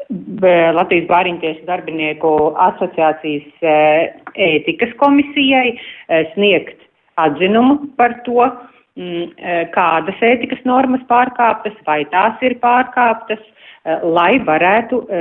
[0.08, 2.34] Latvijas bāriņtiešu darbinieku
[2.68, 6.84] asociācijas uh, ētikas komisijai uh, sniegt
[7.18, 8.44] atzinumu par to,
[9.00, 9.32] mm,
[9.74, 13.42] kādas ētikas normas pārkāptas, vai tās ir pārkāptas,
[13.88, 15.20] lai varētu e,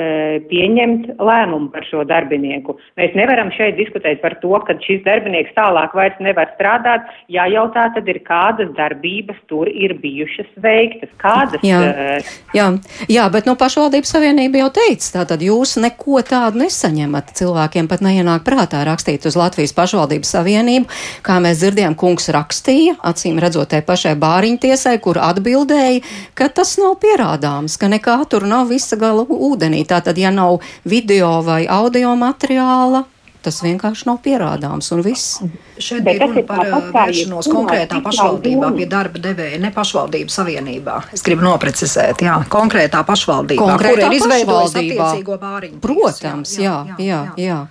[0.50, 2.74] pieņemt lēmumu par šo darbinieku.
[2.98, 7.07] Mēs nevaram šeit diskutēt par to, ka šis darbinieks tālāk vairs nevar strādāt.
[7.33, 11.12] Jājautā tad ir, kādas darbības tur ir bijušas veiktas.
[11.22, 12.66] Kādas, jā, uh, jā,
[13.12, 17.31] jā, bet no pašvaldības savienība jau teica, tātad jūs neko tādu nesaņemat.
[17.38, 20.90] Cilvēkiem pat neienāk prātā rakstīt uz Latvijas pašvaldības savienību,
[21.26, 26.02] kā mēs dzirdējām, kungs rakstīja, acīm redzot, tai pašai bāriņtiesai, kur atbildēja,
[26.35, 29.85] ka tas nav pierādāms, ka nekā tur nav nav visa gala ūdenī.
[29.88, 33.05] Tātad, ja nav video vai audio materiāla,
[33.47, 35.38] tas vienkārši nav pierādāms un viss.
[35.79, 40.99] Šeit bija runa par uh, vēršanos konkrētā pašvaldībā pie darba devēja, ne pašvaldību savienībā.
[41.14, 45.81] Es gribu noprecizēt, jā, konkrētā pašvaldībā, konkrētā kur ir izveidojusi attiecīgo pāriņu.
[45.85, 47.25] Protams, jā, jā, jā.
[47.37, 47.49] jā.
[47.51, 47.64] jā.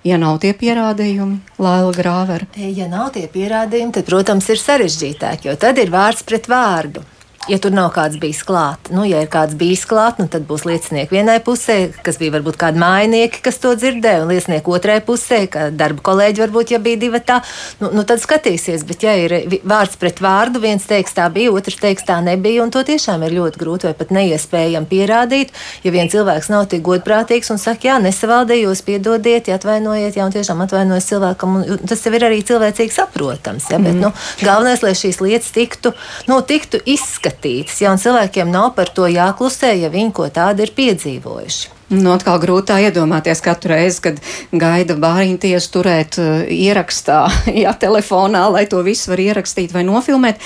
[0.00, 2.46] Ja nav tie pierādījumi, Laila Grāvera.
[2.56, 7.04] Ja nav tie pierādījumi, tad, protams, ir sarežģītāk, jo tad ir vārds pret vārdu
[7.48, 8.90] ja tur nav kāds bijis klāt.
[8.92, 12.58] Nu, ja ir kāds bijis klāt, nu, tad būs liecinieki vienai pusē, kas bija varbūt
[12.60, 17.00] kādi mājnieki, kas to dzirdēja, un liecinieki otrai pusē, kā darba kolēģi varbūt, ja bija
[17.00, 17.38] divi tā,
[17.80, 18.84] nu, nu tad skatīsies.
[18.88, 22.74] Bet, ja ir vārds pret vārdu, viens teiks tā bija, otrs teiks tā nebija, un
[22.74, 27.50] to tiešām ir ļoti grūti vai pat neiespējami pierādīt, ja viens cilvēks nav tik godprātīgs
[27.54, 32.14] un saka, jā, nesavaldījos, piedodiet, ja atvainojiet, jā, un tiešām atvainojos cilvēkam, un tas jau
[32.18, 33.70] ir arī cilvēcīgi saprotams.
[33.72, 34.04] Ja, bet, mm.
[34.04, 34.12] nu,
[34.44, 35.94] galvenais, lai šīs lietas tiktu,
[36.28, 37.80] nu, tiktu izskatītas izskatītas.
[37.80, 41.70] Ja, cilvēkiem nav par to jāklusē, ja viņi ko tādu ir piedzīvojuši.
[41.90, 44.20] Nu, atkal grūti tā iedomāties katru reizi, kad
[44.52, 47.28] gaida bāriņu tiesu turēt uh, ierakstā,
[47.64, 50.40] ja telefonā, lai to visu var ierakstīt vai nofilmēt.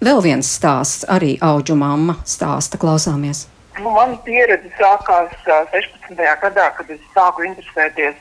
[0.00, 3.46] Vēl viens stāsts, arī auģu mamma stāsta, klausāmies.
[3.80, 6.16] Nu, Mana pieredze sākās uh, 16.
[6.42, 8.16] gadā, kad es sāku interesēties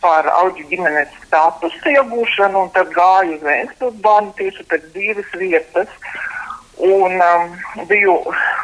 [0.00, 5.92] par auģu ģimenes statusu iegūšanu, un tad gāju uz Vēstures bērnu tieši pēc dzīves vietas.
[6.76, 7.52] Un um,
[7.88, 8.18] biju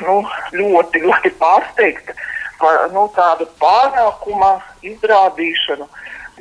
[0.05, 0.19] nu,
[0.53, 2.17] ļoti, ļoti pārsteigta
[2.61, 5.89] par nu, tādu pārākuma izrādīšanu.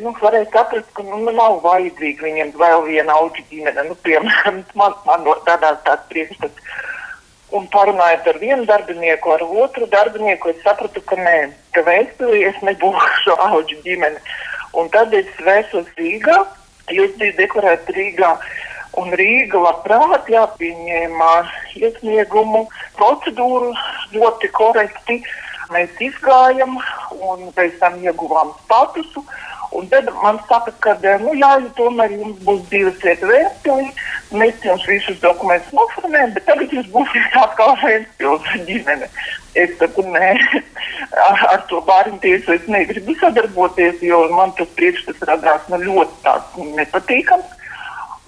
[0.01, 3.85] Nu, varēja saprast, ka nu, nav vajadzīga viņiem vēl viena auga ģimene.
[3.87, 6.71] Nu, piemēram, man, man radās tāds priekšstats.
[7.51, 11.37] Un parunājot ar vienu darbinieku, ar otru darbinieku, es sapratu, ka nē,
[11.75, 14.21] ka vēsturī es nebūšu auga ģimene.
[14.79, 16.37] Un tad es vērsos Rīgā,
[16.95, 18.35] jo es biju deklarēta Rīgā.
[18.99, 21.29] Un Rīga labprāt jāpieņēma
[21.79, 22.65] iesniegumu
[22.97, 23.71] procedūru
[24.15, 25.21] ļoti korekti.
[25.71, 26.75] Mēs izgājām
[27.23, 29.23] un pēc tam ieguvām statusu.
[29.71, 33.85] Un tad man saka, ka nu, jā, tomēr jums būs divas vietas vēstuli,
[34.35, 39.07] mēs jums visus dokumentus noformējam, bet tagad jūs būsiet atkal vēstules ģimene.
[39.55, 40.33] Es saku, nē,
[41.23, 47.60] ar, to bērnu tiesu es negribu sadarboties, jo man tas priekšstats radās nu, ļoti nepatīkams.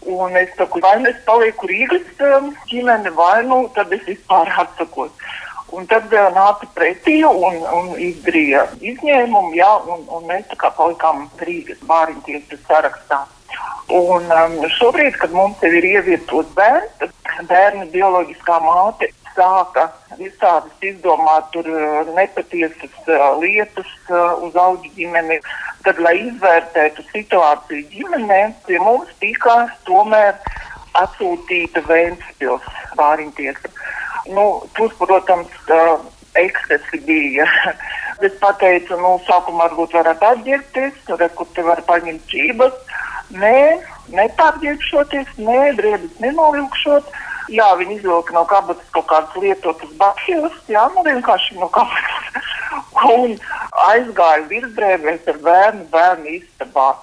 [0.06, 4.52] Un es saku, vai nu es palieku Rīgas um, ģimene, vai nu tad es vispār
[4.64, 5.12] atsakos.
[5.74, 10.74] Un tad uh, nāca pretī un, un izdarīja izņēmumu, jā, un, un mēs tā kā
[10.76, 13.24] palikām Rīgas bāriņtiesas sarakstā.
[13.94, 17.16] Un um, šobrīd, kad mums ir ievietots bērns,
[17.50, 19.88] bērna bioloģiskā māte sāka
[20.20, 25.40] visādas izdomāt tur uh, nepatiesas uh, lietas uh, uz augu ģimeni.
[25.84, 30.38] Tad, lai izvērtētu situāciju ģimenē, pie mums tika tomēr
[31.02, 32.70] atsūtīta Vēnspils
[33.00, 33.74] vāriņtiesa.
[34.32, 34.46] Nu,
[34.78, 35.52] tur, protams,
[36.40, 37.48] ekscesi bija.
[38.28, 42.80] es pateicu, nu, sākumā varbūt varētu atģērbties, tur, kur te var paņemt čības.
[43.34, 43.58] Nē,
[44.14, 47.10] nepārģērbšoties, nē, drēbes nenovilkšot.
[47.54, 52.52] Jā, viņi izvilka no kabatas kaut kādas lietotas bakšķīlas, jā, nu vienkārši no kabatas.
[53.16, 53.36] un
[53.90, 56.94] aizgāja virsbrēvēs ar bērnu bērnu istabā.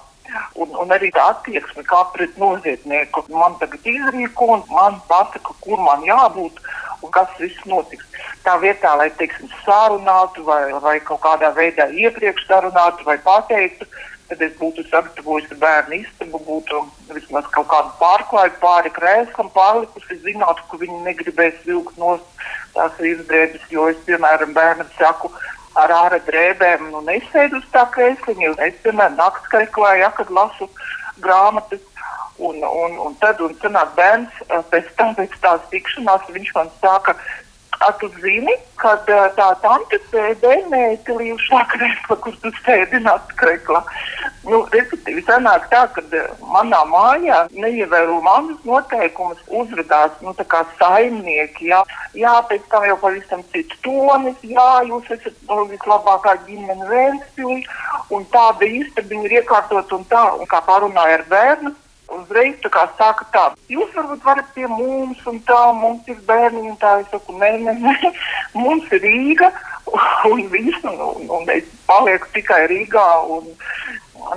[0.55, 3.25] Un, un arī tā attieksme kā pret noziedznieku.
[3.35, 6.61] Man tagad izrīko un man pasaka, kur man jābūt
[7.01, 8.07] un kas viss notiks.
[8.45, 13.87] Tā vietā, lai teiksim, sārunātu vai, vai kaut kādā veidā iepriekš sarunātu vai pateiktu,
[14.31, 20.63] tad es būtu sagatavojis bērnu istabu, būtu vismaz kaut kādu pārklāju pāri krēslam pārlikusi, zinātu,
[20.71, 22.15] ka viņi negribēs vilkt no
[22.75, 25.33] tās izbrēdes, jo es, piemēram, bērnam saku,
[25.81, 30.69] ar ārā drēbēm, nu nesēdu uz tā krēsliņa, es, piemēram, nakts kariklā, ja, kad lasu
[31.23, 31.83] grāmatas,
[32.39, 34.41] un, un, un tad, un sanāk bērns,
[34.71, 37.17] pēc tam, pēc tās tikšanās, viņš man saka,
[37.81, 43.37] A, tu zini, kad tā tante sēdēja mētelī uz šā krekla, kur tu sēdi naktas
[43.39, 43.81] kreklā.
[44.45, 46.03] Nu, respektīvi, sanāk tā, ka
[46.53, 51.81] manā mājā neievēro manas noteikumus, uzvedās, nu, tā kā saimnieki, jā.
[52.17, 57.61] Jā, pēc tam jau pavisam cits tonis, jā, jūs esat nu, vislabākā ģimene Vēnspilī,
[58.13, 61.73] un tāda īstabiņa ir iekārtot un tā, un kā parunāja ar bērnu,
[62.17, 62.55] uzreiz
[62.97, 67.09] saka, tā, jūs varbūt varat pie mums, un tā, mums ir bērni, un tā, es
[67.11, 68.13] saku, nē, nē, nē,
[68.53, 69.51] mums ir Rīga,
[70.31, 73.47] un viss, un, un, un es palieku tikai Rīgā, un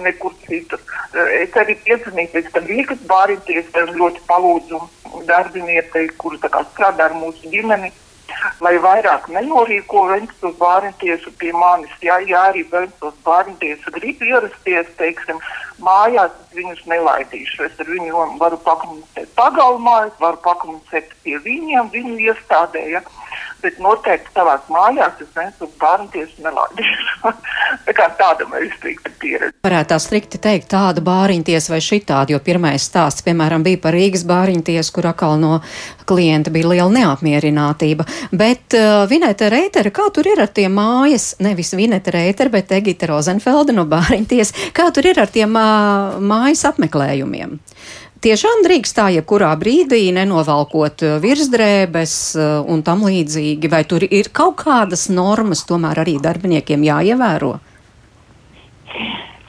[0.02, 0.80] nekur citur.
[1.14, 4.80] Es arī piezvanīju pēc tam Rīgas bārīties, ļoti palūdzu
[5.28, 7.92] darbinietei, kuru strādā ar mūsu ģimeni
[8.64, 11.92] lai vairāk nenorīko Ventspils bērntiesu pie manis.
[12.04, 15.40] Ja, ja arī Ventspils bērntiesu grib ierasties, teiksim,
[15.82, 17.64] mājās, tad viņus nelaidīšu.
[17.66, 22.86] Es ar viņiem varu pakomunicēt pagalmā, es varu pakomunicēt pie viņiem, viņu iestādē.
[22.94, 23.02] Ja.
[23.64, 27.32] bet noteikti savās mājās es nesu bērnu tiesu nelaidīšu.
[27.86, 29.54] tā kā tāda man ir strikta pieredze.
[29.64, 34.26] Varētu tā strikti teikt tāda bāriņtiesa vai šitāda, jo pirmais stāsts, piemēram, bija par Rīgas
[34.28, 35.62] bāriņtiesu, kur atkal no
[36.04, 38.04] klienta bija liela neapmierinātība.
[38.36, 43.08] Bet uh, Vineta Reitera, kā tur ir ar tiem mājas, nevis Vineta Reitera, bet Egita
[43.08, 45.63] Rozenfelda no bāriņties, kā tur ir ar tiem uh,
[46.24, 47.58] mājas apmeklējumiem?
[48.24, 54.30] tiešām drīkst tā jebkurā brīdī nenovalkot uh, virsdrēbes uh, un tam līdzīgi, vai tur ir
[54.32, 57.58] kaut kādas normas tomēr arī darbiniekiem jāievēro?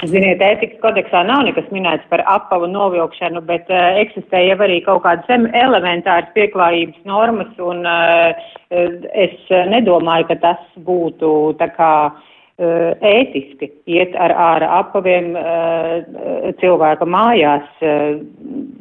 [0.06, 5.06] Ziniet, ētikas kodeksā nav nekas minēts par apavu novilkšanu, bet uh, eksistē jau arī kaut
[5.08, 9.36] kādas elementāras pieklājības normas, un uh, es
[9.72, 11.30] nedomāju, ka tas būtu
[11.62, 17.68] tā kā uh, ētiski iet ar ārā apaviem eh, cilvēka mājās.
[17.82, 18.22] Eh,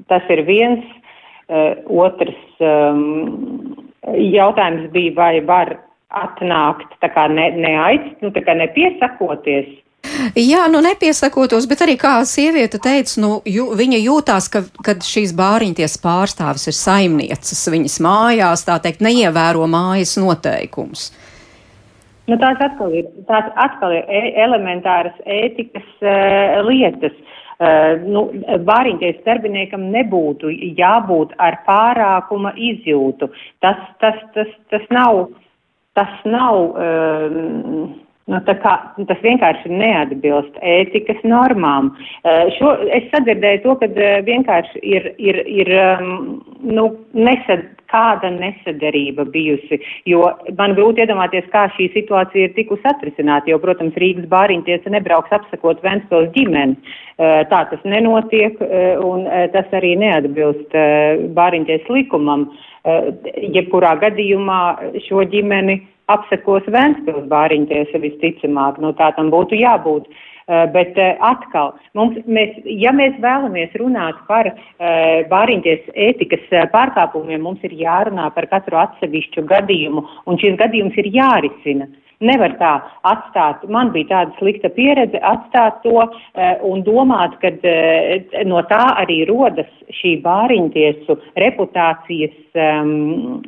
[0.08, 0.84] tas ir viens.
[1.92, 2.38] Otrs
[4.16, 5.74] jautājums bija, vai var
[6.08, 9.68] atnākt tā kā ne, neaic, nu tā kā nepiesakoties.
[10.36, 15.32] Jā, nu nepiesakotos, bet arī kā sieviete teica, nu, jū, viņa jūtās, ka, kad šīs
[15.36, 21.10] bāriņties pārstāvis ir saimnieces viņas mājās, tā teikt, neievēro mājas noteikumus.
[22.24, 27.16] Nu, tās atkal ir, tās atkal ir e elementāras ētikas uh, lietas.
[27.54, 28.24] Uh, nu,
[28.66, 33.28] Vāriņties darbiniekam nebūtu jābūt ar pārākuma izjūtu.
[33.62, 35.26] Tas, tas, tas, tas nav,
[35.94, 37.84] tas nav uh,
[38.24, 38.72] Nu, kā,
[39.04, 41.90] tas vienkārši neatbilst ētikas normām.
[42.24, 48.30] Uh, šo, es sadzirdēju to, ka uh, vienkārši ir, ir, ir um, nu, nesad, kāda
[48.32, 49.76] nesadarība bijusi,
[50.08, 50.24] jo
[50.56, 55.84] man grūti iedomāties, kā šī situācija ir tikusi atrisināta, jo, protams, Rīgas bāriņtiesa nebrauks apsakot
[55.84, 56.80] Ventspils ģimeni.
[57.20, 58.56] Uh, tā tas nenotiek,
[59.04, 62.48] un tas arī neatbilst uh, bāriņties likumam.
[62.84, 64.58] Jebkurā gadījumā
[65.06, 65.78] šo ģimeni
[66.12, 70.08] apsekos Vēnspils bāriņtiesa visticamāk, nu tā tam būtu jābūt.
[70.44, 74.58] Uh, bet uh, atkal, mums, mēs, ja mēs vēlamies runāt par uh,
[75.30, 76.44] bāriņties ētikas
[76.74, 81.88] pārkāpumiem, mums ir jārunā par katru atsevišķu gadījumu, un šis gadījums ir jārisina.
[82.24, 82.74] Nevar tā
[83.08, 86.12] atstāt, man bija tāda slikta pieredze, atstāt to uh,
[86.68, 93.40] un domāt, ka uh, no tā arī rodas šī bāriņtiesu reputācijas um,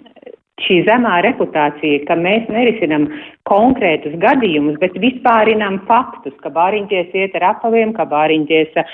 [0.64, 3.10] šī zemā reputācija, ka mēs nerisinam
[3.46, 8.86] konkrētus gadījumus, bet vispārinam faktus, ka bāriņties iet ar apaviem, ka bāriņties uh,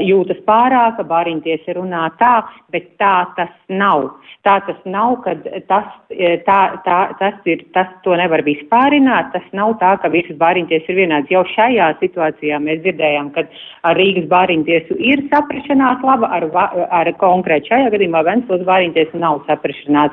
[0.00, 2.38] jūtas pārāk, ka bāriņties runā tā,
[2.72, 4.14] bet tā tas nav.
[4.44, 5.32] Tā tas nav, ka
[5.68, 10.36] tas, eh, tā, tā, tas ir, tas to nevar vispārināt, tas nav tā, ka visas
[10.40, 11.32] bāriņties ir vienāds.
[11.32, 13.46] Jau šajā situācijā mēs dzirdējām, ka
[13.88, 16.48] ar Rīgas bāriņtiesu ir saprašanās laba, ar,
[16.92, 20.12] ar konkrēt šajā gadījumā Ventspils bāriņties nav saprašanās.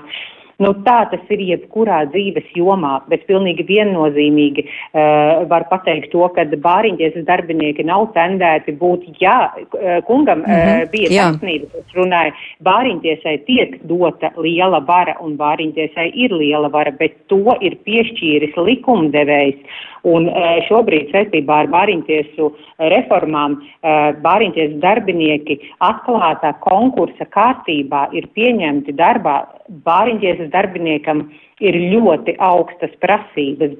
[0.60, 6.46] Nu, tā tas ir jebkurā dzīves jomā, bet pilnīgi viennozīmīgi uh, var pateikt to, ka
[6.52, 9.38] bāriņtiesas darbinieki nav tendēti būt, jā,
[9.80, 10.84] eh, kungam mm -hmm.
[10.84, 12.34] uh, bija taisnība, kas runāja,
[12.64, 19.88] bāriņtiesai tiek dota liela vara un bāriņtiesai ir liela vara, bet to ir piešķīris likumdevējs.
[20.08, 20.26] Un
[20.66, 22.48] šobrīd saistībā ar bāriņtiesu
[22.94, 23.60] reformām
[24.26, 29.44] bāriņtiesu darbinieki atklātā konkursa kārtībā ir pieņemti darbā.
[29.86, 31.28] Bāriņtiesas darbiniekam
[31.62, 33.78] ir ļoti augstas prasības,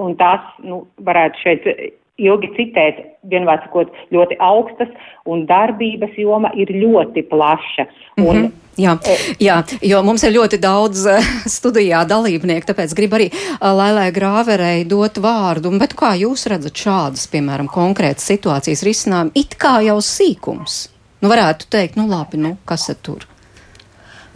[0.00, 1.70] un tās nu, varētu šeit
[2.16, 4.92] ilgi citēt, vienvārds sakot, ļoti augstas,
[5.28, 7.88] un darbības joma ir ļoti plaša.
[8.16, 8.54] Un, mm -hmm.
[8.76, 8.92] Jā,
[9.40, 14.84] jā, jo mums ir ļoti daudz uh, studijā dalībnieku, tāpēc gribu arī uh, Lailai Grāverei
[14.84, 15.72] dot vārdu.
[15.78, 20.90] Bet kā jūs redzat šādas, piemēram, konkrētas situācijas risinājumu, it kā jau sīkums?
[21.20, 23.24] Nu, varētu teikt, nu labi, nu, kas ir tur?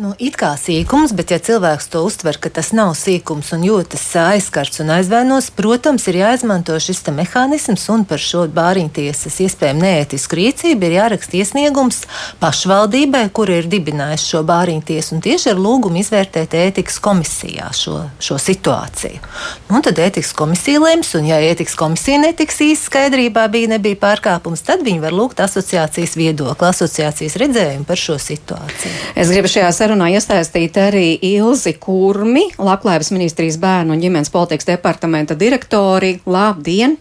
[0.00, 4.00] Nu, it kā sīkums, bet ja cilvēks to uztver, ka tas nav sīkums un jūtas
[4.16, 10.88] aizskarts un aizvainos, protams, ir jāizmanto šis mehānisms un par šo bāriņtiesas iespējamu neētisku rīcību
[10.88, 11.98] ir jāraksta iesniegums
[12.40, 18.40] pašvaldībai, kur ir dibinājusi šo bāriņtiesu un tieši ar lūgumu izvērtēt ētikas komisijā šo, šo
[18.40, 19.20] situāciju.
[19.68, 24.64] Nu, tad ētikas komisija lems, un ja ētikas komisija netiks īsti skaidrībā, bija nebija pārkāpums,
[24.64, 28.96] tad viņi var lūgt asociācijas viedokli, asociācijas redzējumu par šo situāciju.
[29.20, 35.34] Es gribu šajā sarunā iesaistīt arī Ilzi Kurmi, Labklājības ministrijas bērnu un ģimenes politikas departamenta
[35.34, 36.20] direktori.
[36.26, 36.96] Labdien!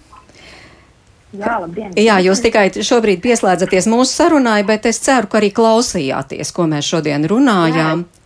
[1.30, 1.92] Jā, labdien.
[1.94, 6.90] Jā, jūs tikai šobrīd pieslēdzaties mūsu sarunai, bet es ceru, ka arī klausījāties, ko mēs
[6.90, 8.02] šodien runājām.
[8.02, 8.19] Jā.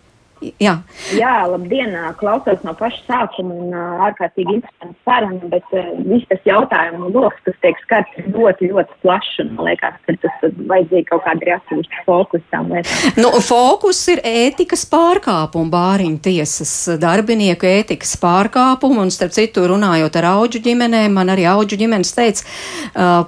[0.62, 0.76] Jā.
[1.16, 3.76] Jā, labdien, klausos no paša sākuma un
[4.08, 5.68] ārkārtīgi interesants saruna, bet
[6.08, 10.16] viss tas jautājumu loks, kas tiek skarts, ir ļoti, ļoti plašs un man liekas, ka
[10.24, 13.16] tas vajadzīgi kaut kādi ir atsevišķi fokus tām lietām.
[13.20, 20.30] Nu, fokus ir ētikas pārkāpumu, bāriņu tiesas darbinieku ētikas pārkāpumu, un starp citu runājot ar
[20.34, 22.48] auģu ģimenēm, man arī auģu ģimenes teica,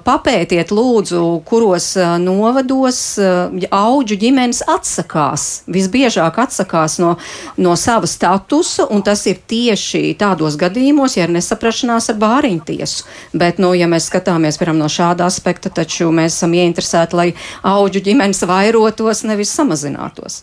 [0.06, 1.92] papētiet lūdzu, kuros
[2.22, 3.02] novados
[3.70, 7.14] auģu ģimenes atsakās, visbiežāk atsakās no no,
[7.62, 13.06] no sava statusa, un tas ir tieši tādos gadījumos, ja ir nesaprašanās ar bāriņu tiesu.
[13.36, 17.30] Bet, nu, ja mēs skatāmies piemēram no šāda aspekta, taču mēs esam ieinteresēti, lai
[17.66, 20.42] auģu ģimenes vairotos, nevis samazinātos.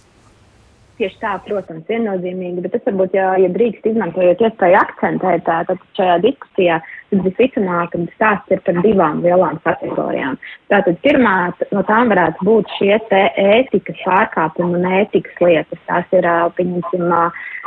[1.00, 6.20] Tieši tā, protams, viennozīmīgi, bet es varbūt, ja, ja drīkst izmantojot iespēju akcentēt tad šajā
[6.22, 6.76] diskusijā,
[7.10, 10.38] tad visticamāk, ka stāsts ir par divām lielām kategorijām.
[10.70, 11.34] Tātad pirmā
[11.74, 15.82] no tām varētu būt šie te ētikas pārkāpumi un ētikas lietas.
[15.90, 16.30] Tās ir,
[16.60, 17.10] pieņemsim,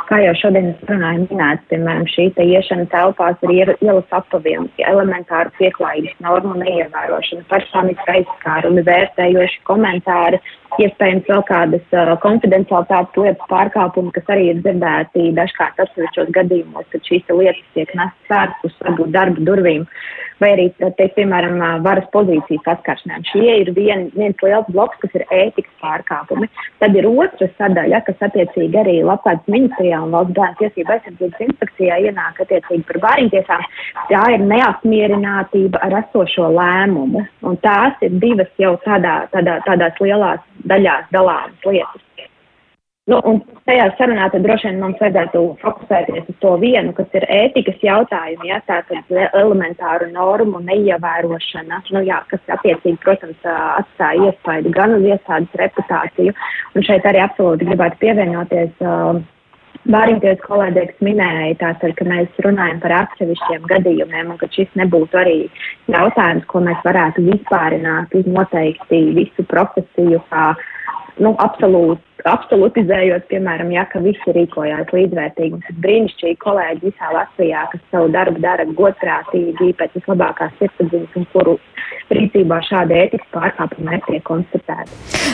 [0.07, 5.51] kā jau šodien es runāju, minēts, piemēram, šī te iešana telpās ir ielas apaviem, elementāru
[5.59, 10.41] pieklājības normu neievērošana, personisku aizskārumi, vērtējoši komentāri,
[10.83, 17.11] iespējams vēl kādas uh, konfidencialitātes lietas pārkāpumi, kas arī ir dzirdēti dažkārt atsevišķos gadījumos, kad
[17.11, 18.79] šīs lietas tiek nestas ārpus
[19.15, 19.87] darba durvīm.
[20.37, 23.23] Vai arī, teikt, piemēram, varas pozīcijas saskaršanām.
[23.31, 26.49] Šie ir vien, viens liels bloks, kas ir ētikas pārkāpumi.
[26.81, 31.99] Tad ir otra sadaļa, kas attiecīgi arī labklājības ministrijā un valsts bērnu tiesību aizsardzības inspekcijā
[32.05, 33.67] ienāk attiecīgi par bāriņtiesām.
[34.13, 37.25] Tā ir neapmierinātība ar esošo lēmumu.
[37.47, 42.06] Un tās ir divas jau tādā, tādā, tādās lielās daļās dalāmas lietas.
[43.07, 47.23] Nu, un tajā sarunā tad droši vien mums vajadzētu fokusēties uz to vienu, kas ir
[47.31, 54.97] ētikas jautājumi, ja tātad elementāru normu neievērošana, nu jā, kas attiecīgi, protams, atstāja iespaidu gan
[54.97, 56.35] uz iestādes reputāciju.
[56.75, 58.75] Un šeit arī absolūti gribētu pievienoties.
[58.83, 59.23] Uh,
[59.87, 65.19] Bāriņties kolēģi, kas minēja, tātad, ka mēs runājam par atsevišķiem gadījumiem un ka šis nebūtu
[65.21, 65.35] arī
[65.93, 70.49] jautājums, ko mēs varētu vispārināt uz noteikti visu profesiju kā
[71.23, 75.59] nu, absolūti, absolutizējot, piemēram, ja, ka visi rīkojās līdzvērtīgi.
[75.65, 81.55] Tas brīnišķīgi kolēģi visā Latvijā, kas savu darbu dara godprātīgi, pēc vislabākās sirdsapziņas un kuru
[82.13, 84.89] rīcībā šāda ētikas pārkāpuma netiek konstatēta.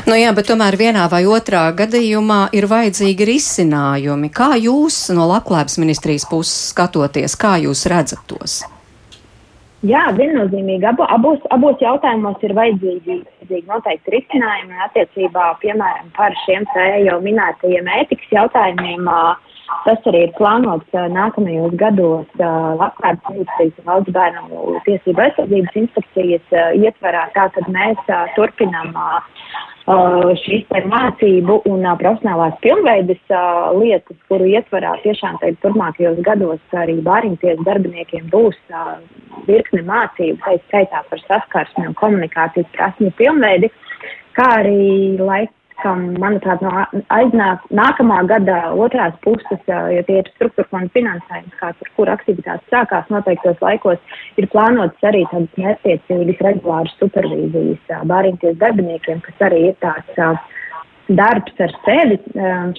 [0.10, 4.32] Nu jā, bet tomēr vienā vai otrā gadījumā ir vajadzīgi risinājumi.
[4.34, 8.64] Kā jūs no Labklājības ministrijas puses skatoties, kā jūs redzat tos?
[9.84, 10.86] Jā, viennozīmīgi.
[10.88, 16.64] Abo, abos, abos jautājumos ir vajadzīgi, vajadzīgi noteikti risinājumi attiecībā, piemēram, par šiem
[17.04, 19.10] jau minētajiem ētikas jautājumiem.
[19.84, 27.28] Tas arī ir plānots nākamajos gados Labklājības ministrijas un valsts bērnu tiesību aizsardzības inspekcijas ietverā.
[27.36, 28.96] Tātad mēs turpinām
[29.86, 37.02] šīs mācību un uh, profesionālās pilnveides uh, lietas, kuru ietvarā tiešām teikt turpmākajos gados arī
[37.04, 38.56] bāriņties darbiniekiem būs
[39.48, 43.70] virkne mācību, tā skaitā par saskarsmi un komunikācijas prasmju pilnveidi,
[44.38, 45.52] kā arī laika
[45.84, 46.72] kam, manuprāt, no
[47.14, 52.74] aiznāk nākamā gada otrās puses, ja tie ir struktūra fonda finansējums, kā tur, kur aktivitātes
[52.74, 59.80] sākās noteiktos laikos, ir plānotas arī tādas mērķiecīgas regulāras supervīzijas bāriņties darbiniekiem, kas arī ir
[59.84, 60.20] tāds
[61.12, 62.18] darbs ar sevi,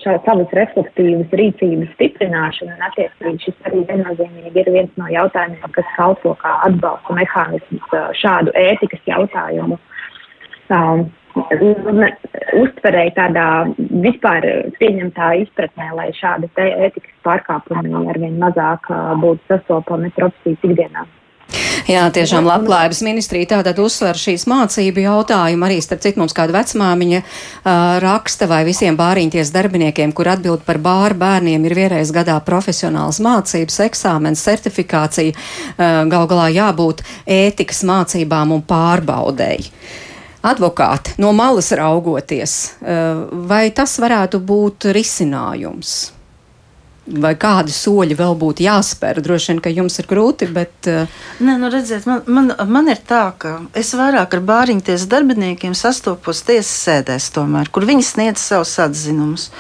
[0.01, 5.91] šā, savas reflektīvas rīcības stiprināšana, un attiecīgi šis arī viennozīmīgi ir viens no jautājumiem, kas
[5.99, 9.77] kalpo kā atbalsta mehānisms šādu ētikas jautājumu
[10.73, 11.05] um,
[11.35, 13.49] uztverēja tādā
[14.05, 14.47] vispār
[14.79, 18.91] pieņemtā izpratnē, lai šādi ētikas pārkāpumi arvien mazāk
[19.23, 21.07] būtu sastopami profesijas ikdienā.
[21.85, 25.67] Jā, tiešām labklājības ministrija tātad uzsver šīs mācību jautājumu.
[25.67, 27.67] Arī, starp citu, mums kāda vecmāmiņa uh,
[28.01, 33.77] raksta vai visiem bāriņties darbiniekiem, kur atbild par bāru bērniem, ir vienreiz gadā profesionāls mācības,
[33.85, 39.69] eksāmens, certifikācija, uh, gal galā jābūt ētikas mācībām un pārbaudēji.
[40.45, 45.95] Advokāti, no malas raugoties, eh, vai tas varētu būt risinājums?
[47.05, 49.21] Vai kādi soļi vēl būtu jāspēr?
[49.25, 50.73] Droši vien, ka jums ir grūti, bet.
[50.89, 51.09] Uh...
[51.45, 56.41] Nē, nu redziet, man, man, man ir tā, ka es vairāk ar bāriņties darbiniekiem sastopos
[56.49, 59.51] tiesas sēdēs, tomēr, kur viņi sniedz savus atzinumus.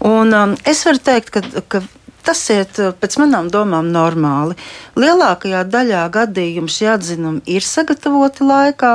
[0.00, 1.82] Un, um, es varu teikt, ka, ka
[2.24, 4.56] tas iet eh, pēc manām domām normāli.
[5.00, 8.94] Lielākajā daļā gadījumu šie atzinumi ir sagatavoti laikā.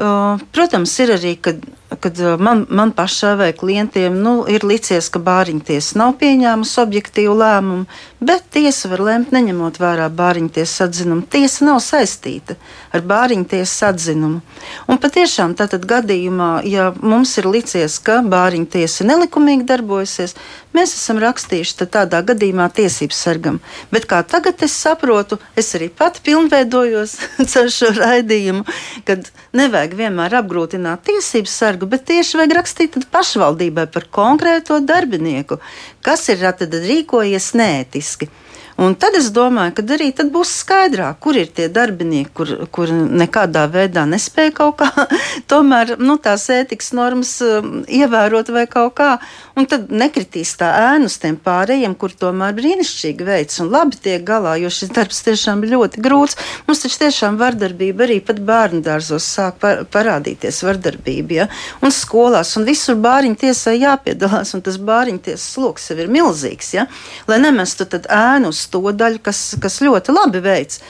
[0.00, 1.60] Protams, ir arī, kad
[1.98, 7.86] kad man, man pašai vai klientiem nu, ir licies, ka bāriņtiesa nav pieņēmusi objektīvu lēmumu,
[8.22, 11.26] bet tiesa var lemt neņemot vērā bāriņtiesas atzinumu.
[11.30, 12.56] Tiesa nav saistīta
[12.94, 14.40] ar bāriņtiesas atzinumu.
[14.90, 20.36] Un patiešām tātad gadījumā, ja mums ir licies, ka bāriņtiesa nelikumīgi darbojasies,
[20.76, 23.60] mēs esam rakstījuši tādā gadījumā tiesības sargam.
[23.90, 27.16] Bet kā tagad es saprotu, es arī pati pilnveidojos
[27.52, 28.66] caur šo raidījumu,
[29.08, 35.60] kad nevajag vienmēr apgrūtināt tiesības sargu, bet tieši vajag rakstīt pašvaldībai par konkrēto darbinieku,
[36.04, 36.42] kas ir
[36.84, 38.28] rīkojies neētiski.
[38.80, 42.88] Un tad es domāju, ka arī tad būs skaidrāk, kur ir tie darbinieki, kur, kur
[42.88, 45.04] nekādā veidā nespēja kaut kā
[45.52, 49.10] tomēr nu, tās ētikas normas um, ievērot vai kaut kā.
[49.60, 54.24] Un tad nekritīs tā ēnu uz tiem pārējiem, kur tomēr brīnišķīgi veids un labi tiek
[54.24, 56.38] galā, jo šis darbs tiešām ir ļoti grūts.
[56.64, 61.48] Mums taču tiešām vardarbība arī pat bērnu dārzos sāk par, parādīties vardarbība, ja?
[61.84, 66.72] un skolās, un visur bāriņu tiesai jāpiedalās, un tas bāriņu tiesas sloks jau ir milzīgs,
[66.78, 66.88] ja?
[67.28, 70.82] lai nemestu tad ēnu uz to daļu, kas, kas ļoti labi veids.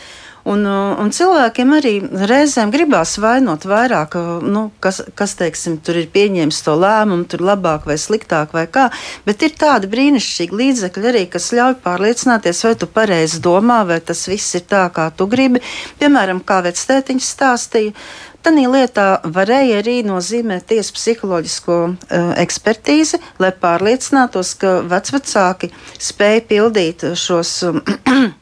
[0.49, 1.93] Un, uh, un cilvēkiem arī
[2.31, 7.45] reizēm gribās vainot vairāk, uh, nu, kas, kas teiksim, tur ir pieņēmis to lēmumu, tur
[7.45, 8.87] labāk vai sliktāk vai kā.
[9.26, 14.24] Bet ir tādi brīnišķīgi līdzekļi arī, kas ļauj pārliecināties, vai tu pareizi domā, vai tas
[14.33, 15.61] viss ir tā, kā tu gribi.
[16.01, 17.93] Piemēram, kā vectētiņš stāstīja.
[18.41, 27.09] Tanī lietā varēja arī nozīmēt tiesu psiholoģisko uh, ekspertīzi, lai pārliecinātos, ka vecvecāki spēja pildīt
[27.20, 27.57] šos.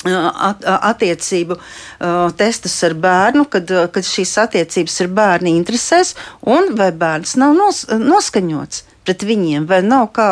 [0.00, 6.14] Uh, At, attiecību uh, testus ar bērnu, kad, kad šīs attiecības ir bērni interesēs,
[6.48, 10.28] un vai bērns nav nos, noskaņots pret viņiem, vai nav kā,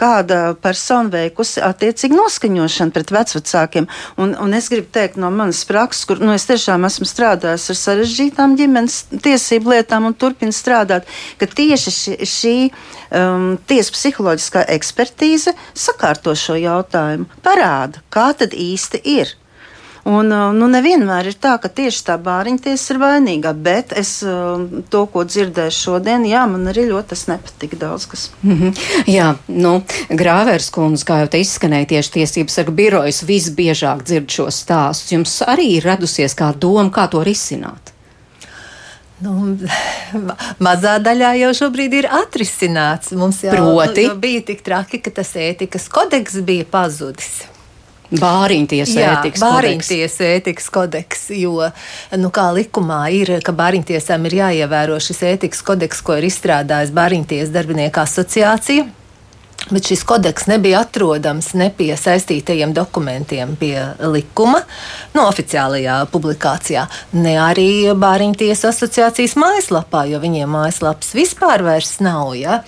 [0.00, 3.88] kāda persona veikusi attiecīgi noskaņošanu pret vecvecākiem.
[4.20, 7.80] Un, un es gribu teikt no manas prakses, kur nu, es tiešām esmu strādājis ar
[7.80, 11.08] sarežģītām ģimenes tiesību lietām un turpinu strādāt,
[11.40, 19.02] ka tieši šī, šī um, tiesa psiholoģiskā ekspertīze sakārto šo jautājumu, parāda, kā tad īsti
[19.16, 19.34] ir.
[20.04, 24.60] Un, uh, nu, nevienmēr ir tā, ka tieši tā bāriņtiesa ir vainīga, bet es uh,
[24.92, 28.26] to, ko dzirdēju šodien, jā, man arī ļoti tas nepatika daudz kas.
[28.42, 28.82] Mm -hmm.
[29.08, 29.72] Jā, nu,
[30.10, 35.12] Grāvērs kundze, kā jau te izskanēja, tieši tiesības sarga birojas visbiežāk dzird šos stāstus.
[35.12, 37.94] Jums arī ir radusies kā doma, kā to risināt?
[39.22, 39.56] Nu,
[40.58, 43.12] mazā daļā jau šobrīd ir atrisināts.
[43.16, 44.10] Mums jau Proti?
[44.20, 47.53] bija tik traki, ka tas ētikas kodeks bija pazudis.
[48.20, 51.70] Bāriņtiesa ētikas bāriņtiesa ētikas kodeks, jo,
[52.20, 57.54] nu, kā likumā ir, ka bāriņtiesām ir jāievēro šis ētikas kodeks, ko ir izstrādājis Bāriņtiesa
[57.54, 58.86] darbinieku asociācija.
[59.70, 63.78] Bet šis kodeks nebija atrodams ne pie saistītajiem dokumentiem, pie
[64.12, 64.60] likuma,
[65.14, 66.82] no nu, oficiālajā publikācijā,
[67.16, 72.34] ne arī Bāriņu tiesu asociācijas mājaslapā, jo viņiem mājaslapas vispār vairs nav.
[72.36, 72.58] Ja?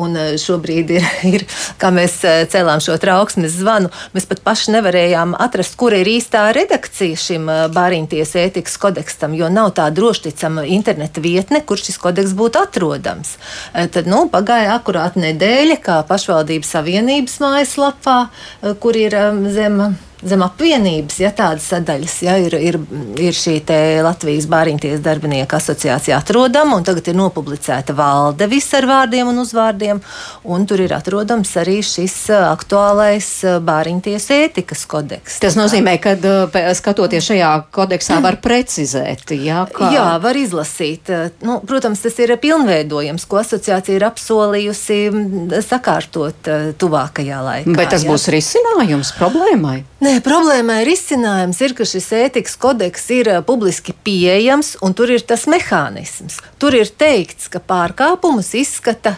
[0.00, 1.04] Un e, šobrīd ir,
[1.34, 1.44] ir,
[1.80, 6.46] kā mēs e, cēlām šo trauksmes zvanu, mēs pat paši nevarējām atrast, kur ir īstā
[6.56, 12.00] redakcija šim e, Bāriņu tiesu ētikas kodeksam, jo nav tā drošticama interneta vietne, kur šis
[12.00, 13.36] kodeks būtu atrodams.
[13.76, 18.28] Tad, nu, pagāja akurāt nedēļa, kā pašvaldība pašvaldības savienības mājaslapā,
[18.62, 22.78] eh, kur ir eh, zem zem apvienības, ja tādas sadaļas ja, ir, ir,
[23.20, 23.58] ir šī
[24.04, 30.00] Latvijas Bāriņties darbinieku asociācija atrodama, un tagad ir nopublicēta valde viss ar vārdiem un uzvārdiem,
[30.44, 35.40] un tur ir atrodams arī šis uh, aktuālais uh, Bāriņties ētikas kodeks.
[35.42, 39.90] Tas nozīmē, ka uh, skatoties šajā kodeksā var precizēt, ja, kā...
[39.94, 41.10] Jā, var izlasīt.
[41.44, 46.50] Nu, protams, tas ir pilnveidojums, ko asociācija ir apsolījusi mm, sakārtot
[46.80, 47.76] tuvākajā laikā.
[47.76, 48.12] Bet tas jā.
[48.12, 49.82] būs risinājums problēmai?
[50.06, 55.24] Nē, problēma ir izcinājums, ir, ka šis ētikas kodeks ir publiski pieejams, un tur ir
[55.26, 56.36] tas mehānisms.
[56.62, 59.16] Tur ir teikts, ka pārkāpumus izskata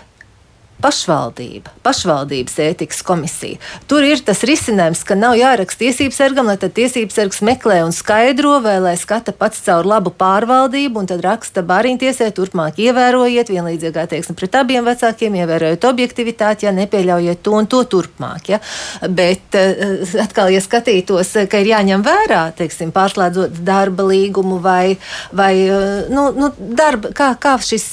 [0.82, 3.58] pašvaldība, pašvaldības ētikas komisija.
[3.90, 7.94] Tur ir tas risinājums, ka nav jāraksta tiesības sargam, lai tad tiesības sargs meklē un
[7.94, 14.06] skaidro, vai lai skata pats caur labu pārvaldību, un tad raksta bariņtiesē, turpmāk ievērojiet vienlīdzīgā
[14.06, 18.52] attieksme pret abiem vecākiem, ievērojot objektivitāti, ja nepieļaujiet to un to turpmāk.
[18.54, 18.60] Ja?
[19.02, 24.94] Bet eh, atkal, ja skatītos, ka ir jāņem vērā, teiksim, pārslēdzot darba līgumu vai,
[25.34, 27.90] vai eh, nu, nu, darba, kā, kā šis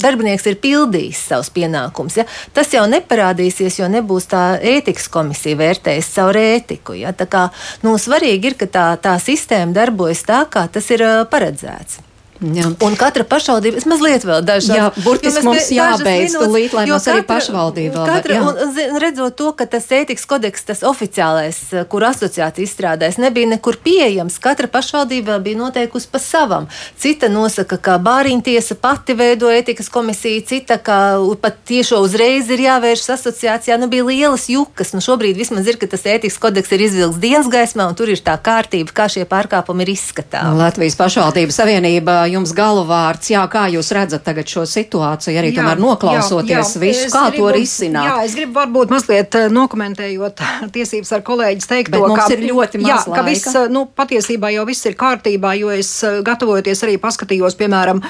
[0.00, 2.19] darbinieks ir pildījis savus pienākumus.
[2.20, 2.28] Ja?
[2.56, 4.44] Tas jau neparādīsies, jo nebūs tā
[4.74, 6.98] ētikas komisija vērtējis caur ētiku.
[7.00, 7.14] Ja?
[7.16, 7.48] Tā kā
[7.86, 12.09] nu, svarīgi ir, ka tā, tā sistēma darbojas tā, kā tas ir paredzēts.
[12.40, 12.70] Jā.
[12.86, 14.72] Un katra pašvaldība, es mazliet vēl dažas.
[14.72, 18.06] Jā, burtiski mums jābeidz tūlīt, lai mums arī pašvaldība vēl.
[18.08, 21.58] Katra, un, un, redzot to, ka tas ētikas kodeks, tas oficiālais,
[21.92, 26.68] kur asociācija izstrādājas, nebija nekur pieejams, katra pašvaldība bija noteikusi pa savam.
[27.00, 33.18] Cita nosaka, ka bāriņtiesa pati veido ētikas komisiju, cita, ka pat tiešo uzreiz ir jāvēršas
[33.18, 33.76] asociācijā.
[33.80, 34.94] Nu, bija lielas jukas.
[34.96, 38.24] Nu, šobrīd vismaz ir, ka tas ētikas kodeks ir izvilks dienas gaismā, un tur ir
[38.24, 40.56] tā kārtība, kā šie pārkāpumi ir izskatāmi.
[40.60, 45.80] Latvijas pašvaldību savienība jums galvārds, jā, kā jūs redzat tagad šo situāciju, arī jā, tomēr
[45.82, 46.82] noklausoties jā, jā.
[46.82, 48.08] visu, es kā gribu, to risināt?
[48.08, 50.42] Jā, es gribu varbūt mazliet eh, nokomentējot
[50.76, 53.16] tiesības ar kolēģis teikto, ka ir ļoti maz jā, laika.
[53.16, 57.58] ka viss, eh, nu, patiesībā jau viss ir kārtībā, jo es eh, gatavojoties arī paskatījos,
[57.60, 58.04] piemēram,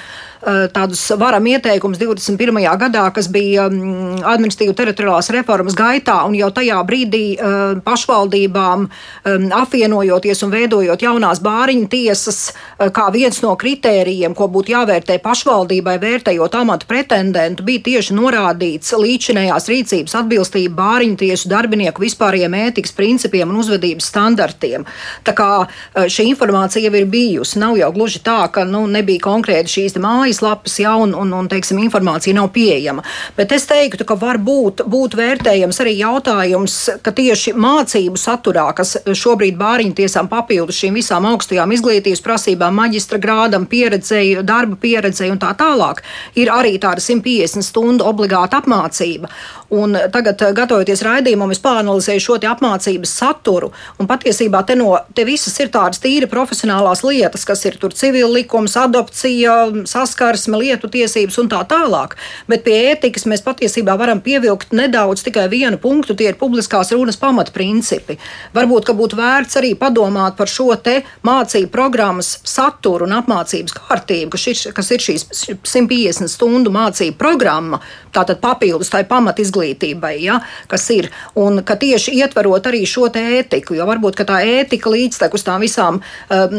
[0.72, 2.62] tādus varam ieteikumus 21.
[2.80, 7.24] gadā, kas bija mm, administratīvu teritoriālās reformas gaitā, un jau tajā brīdī
[7.84, 8.86] pašvaldībām
[9.58, 12.40] apvienojoties un veidojot jaunās bāriņu tiesas,
[12.80, 19.68] kā viens no kritērijiem, ko būtu jāvērtē pašvaldībai, vērtējot amatu pretendentu, bija tieši norādīts līdzinējās
[19.70, 24.86] rīcības atbilstība bāriņu tiesu darbinieku vispārējiem ētikas principiem un uzvedības standartiem.
[25.26, 29.22] Tā kā eh, šī informācija jau ir bijusi, nav jau gluži tā, ka nu, nebija
[29.24, 33.04] konkrēti šīs mājaslapas, ja un, un, un teiksim, informācija nav pieejama.
[33.36, 38.96] Bet es teiktu, ka var būt, būt vērtējams arī jautājums, ka tieši mācību saturā, kas
[39.06, 43.66] šobrīd bāriņu tiesām papildus šīm visām augstajām izglītības prasībām, maģistra grādam,
[44.00, 46.02] pieredzei, darba pieredzei un tā tālāk,
[46.34, 49.28] ir arī tāda 150 stundu obligāta apmācība.
[49.70, 53.70] Un tagad, eh, gatavoties raidījumam, es pāranalizēju šo apmācības saturu.
[53.98, 58.76] Patiesībā te, no, te visas ir tādas tīri profesionālās lietas, kas ir tur civil likums,
[58.76, 62.16] adopcija, saskarsme, lietu tiesības un tā tālāk.
[62.48, 67.16] Bet pie ētikas mēs patiesībā varam pievilkt nedaudz tikai vienu punktu, tie ir publiskās runas
[67.16, 68.18] pamatprincipi.
[68.54, 74.30] Varbūt, ka būtu vērts arī padomāt par šo te mācību programmas saturu un apmācības kārtību,
[74.34, 77.80] kas ir, kas ir šīs 150 stundu mācību programma,
[78.14, 83.74] tātad papildus tai pamat izglītībai, ja, kas ir, un ka tieši ietverot arī šo ētiku,
[83.78, 86.56] jo varbūt tā ētika līdztekus tām visām, um,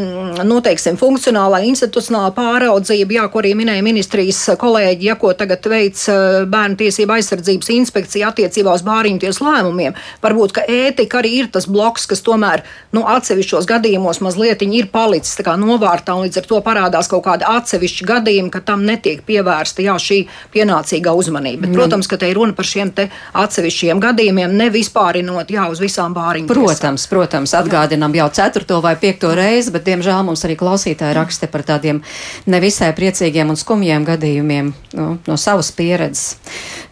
[0.48, 6.42] noteiksim, funkcionālā, institucionālā pāraudzība, jā, ko arī minēja ministrijas kolēģi, ja ko tagad veic uh,
[6.50, 11.68] bērnu tiesība aizsardzības inspekcija attiecībā uz bāriņu tiesu lēmumiem, varbūt, ka ētika arī ir tas
[11.70, 17.08] bloks, kas tomēr, nu, atsevišķos gadījumos mazliet ir palicis novārtā, un līdz ar to parādās
[17.12, 20.18] kaut kādi atsevišķi gadījumi, ka tam netiek pievērsta jā, šī
[20.54, 21.66] pienācīgā uzmanība.
[21.66, 26.50] Bet, protams, ka te ir runa par šiem atsevišķiem gadījumiem, nevispārinot jā, uz visām bāriņu.
[26.50, 31.64] Protams, protams, atgādinām jau ceturto vai piekto reizi, bet diemžēl mums arī klausītāji raksta par
[31.68, 32.02] tādiem
[32.50, 36.36] nevisai priecīgiem un skumjiem gadījumiem nu, no savas pieredzes.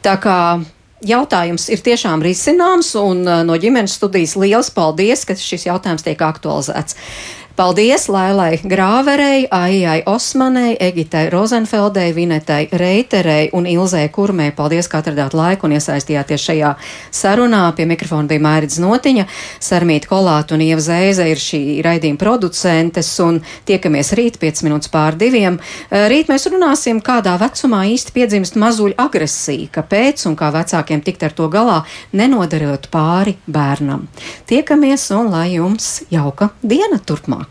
[0.04, 0.38] Tā kā
[1.06, 6.20] jautājums ir tiešām risināms, un uh, no ģimenes studijas liels paldies, ka šis jautājums tiek
[6.20, 6.98] aktualizēts.
[7.60, 14.46] Paldies Lailai Grāverei, Aijai Osmanai, Egitai Rozenfeldei, Vinetai Reiterei un Ilzē Kurmē.
[14.56, 16.70] Paldies, ka atradāt laiku un iesaistījāties šajā
[17.12, 17.66] sarunā.
[17.76, 19.26] Pie mikrofona bija Mērķis Notiņa,
[19.60, 25.20] Sarmīta Kolāta un Ieva Zēze ir šī raidījuma producentes un tiekamies rīt 5 minūtes pār
[25.20, 25.60] diviem.
[25.92, 31.36] Rīt mēs runāsim, kādā vecumā īsti piedzimst mazuļu agresija, kāpēc un kā vecākiem tikt ar
[31.36, 31.82] to galā,
[32.16, 34.08] nenodarot pāri bērnam.
[34.48, 37.49] Tiekamies un lai jums jauka diena turpmāk!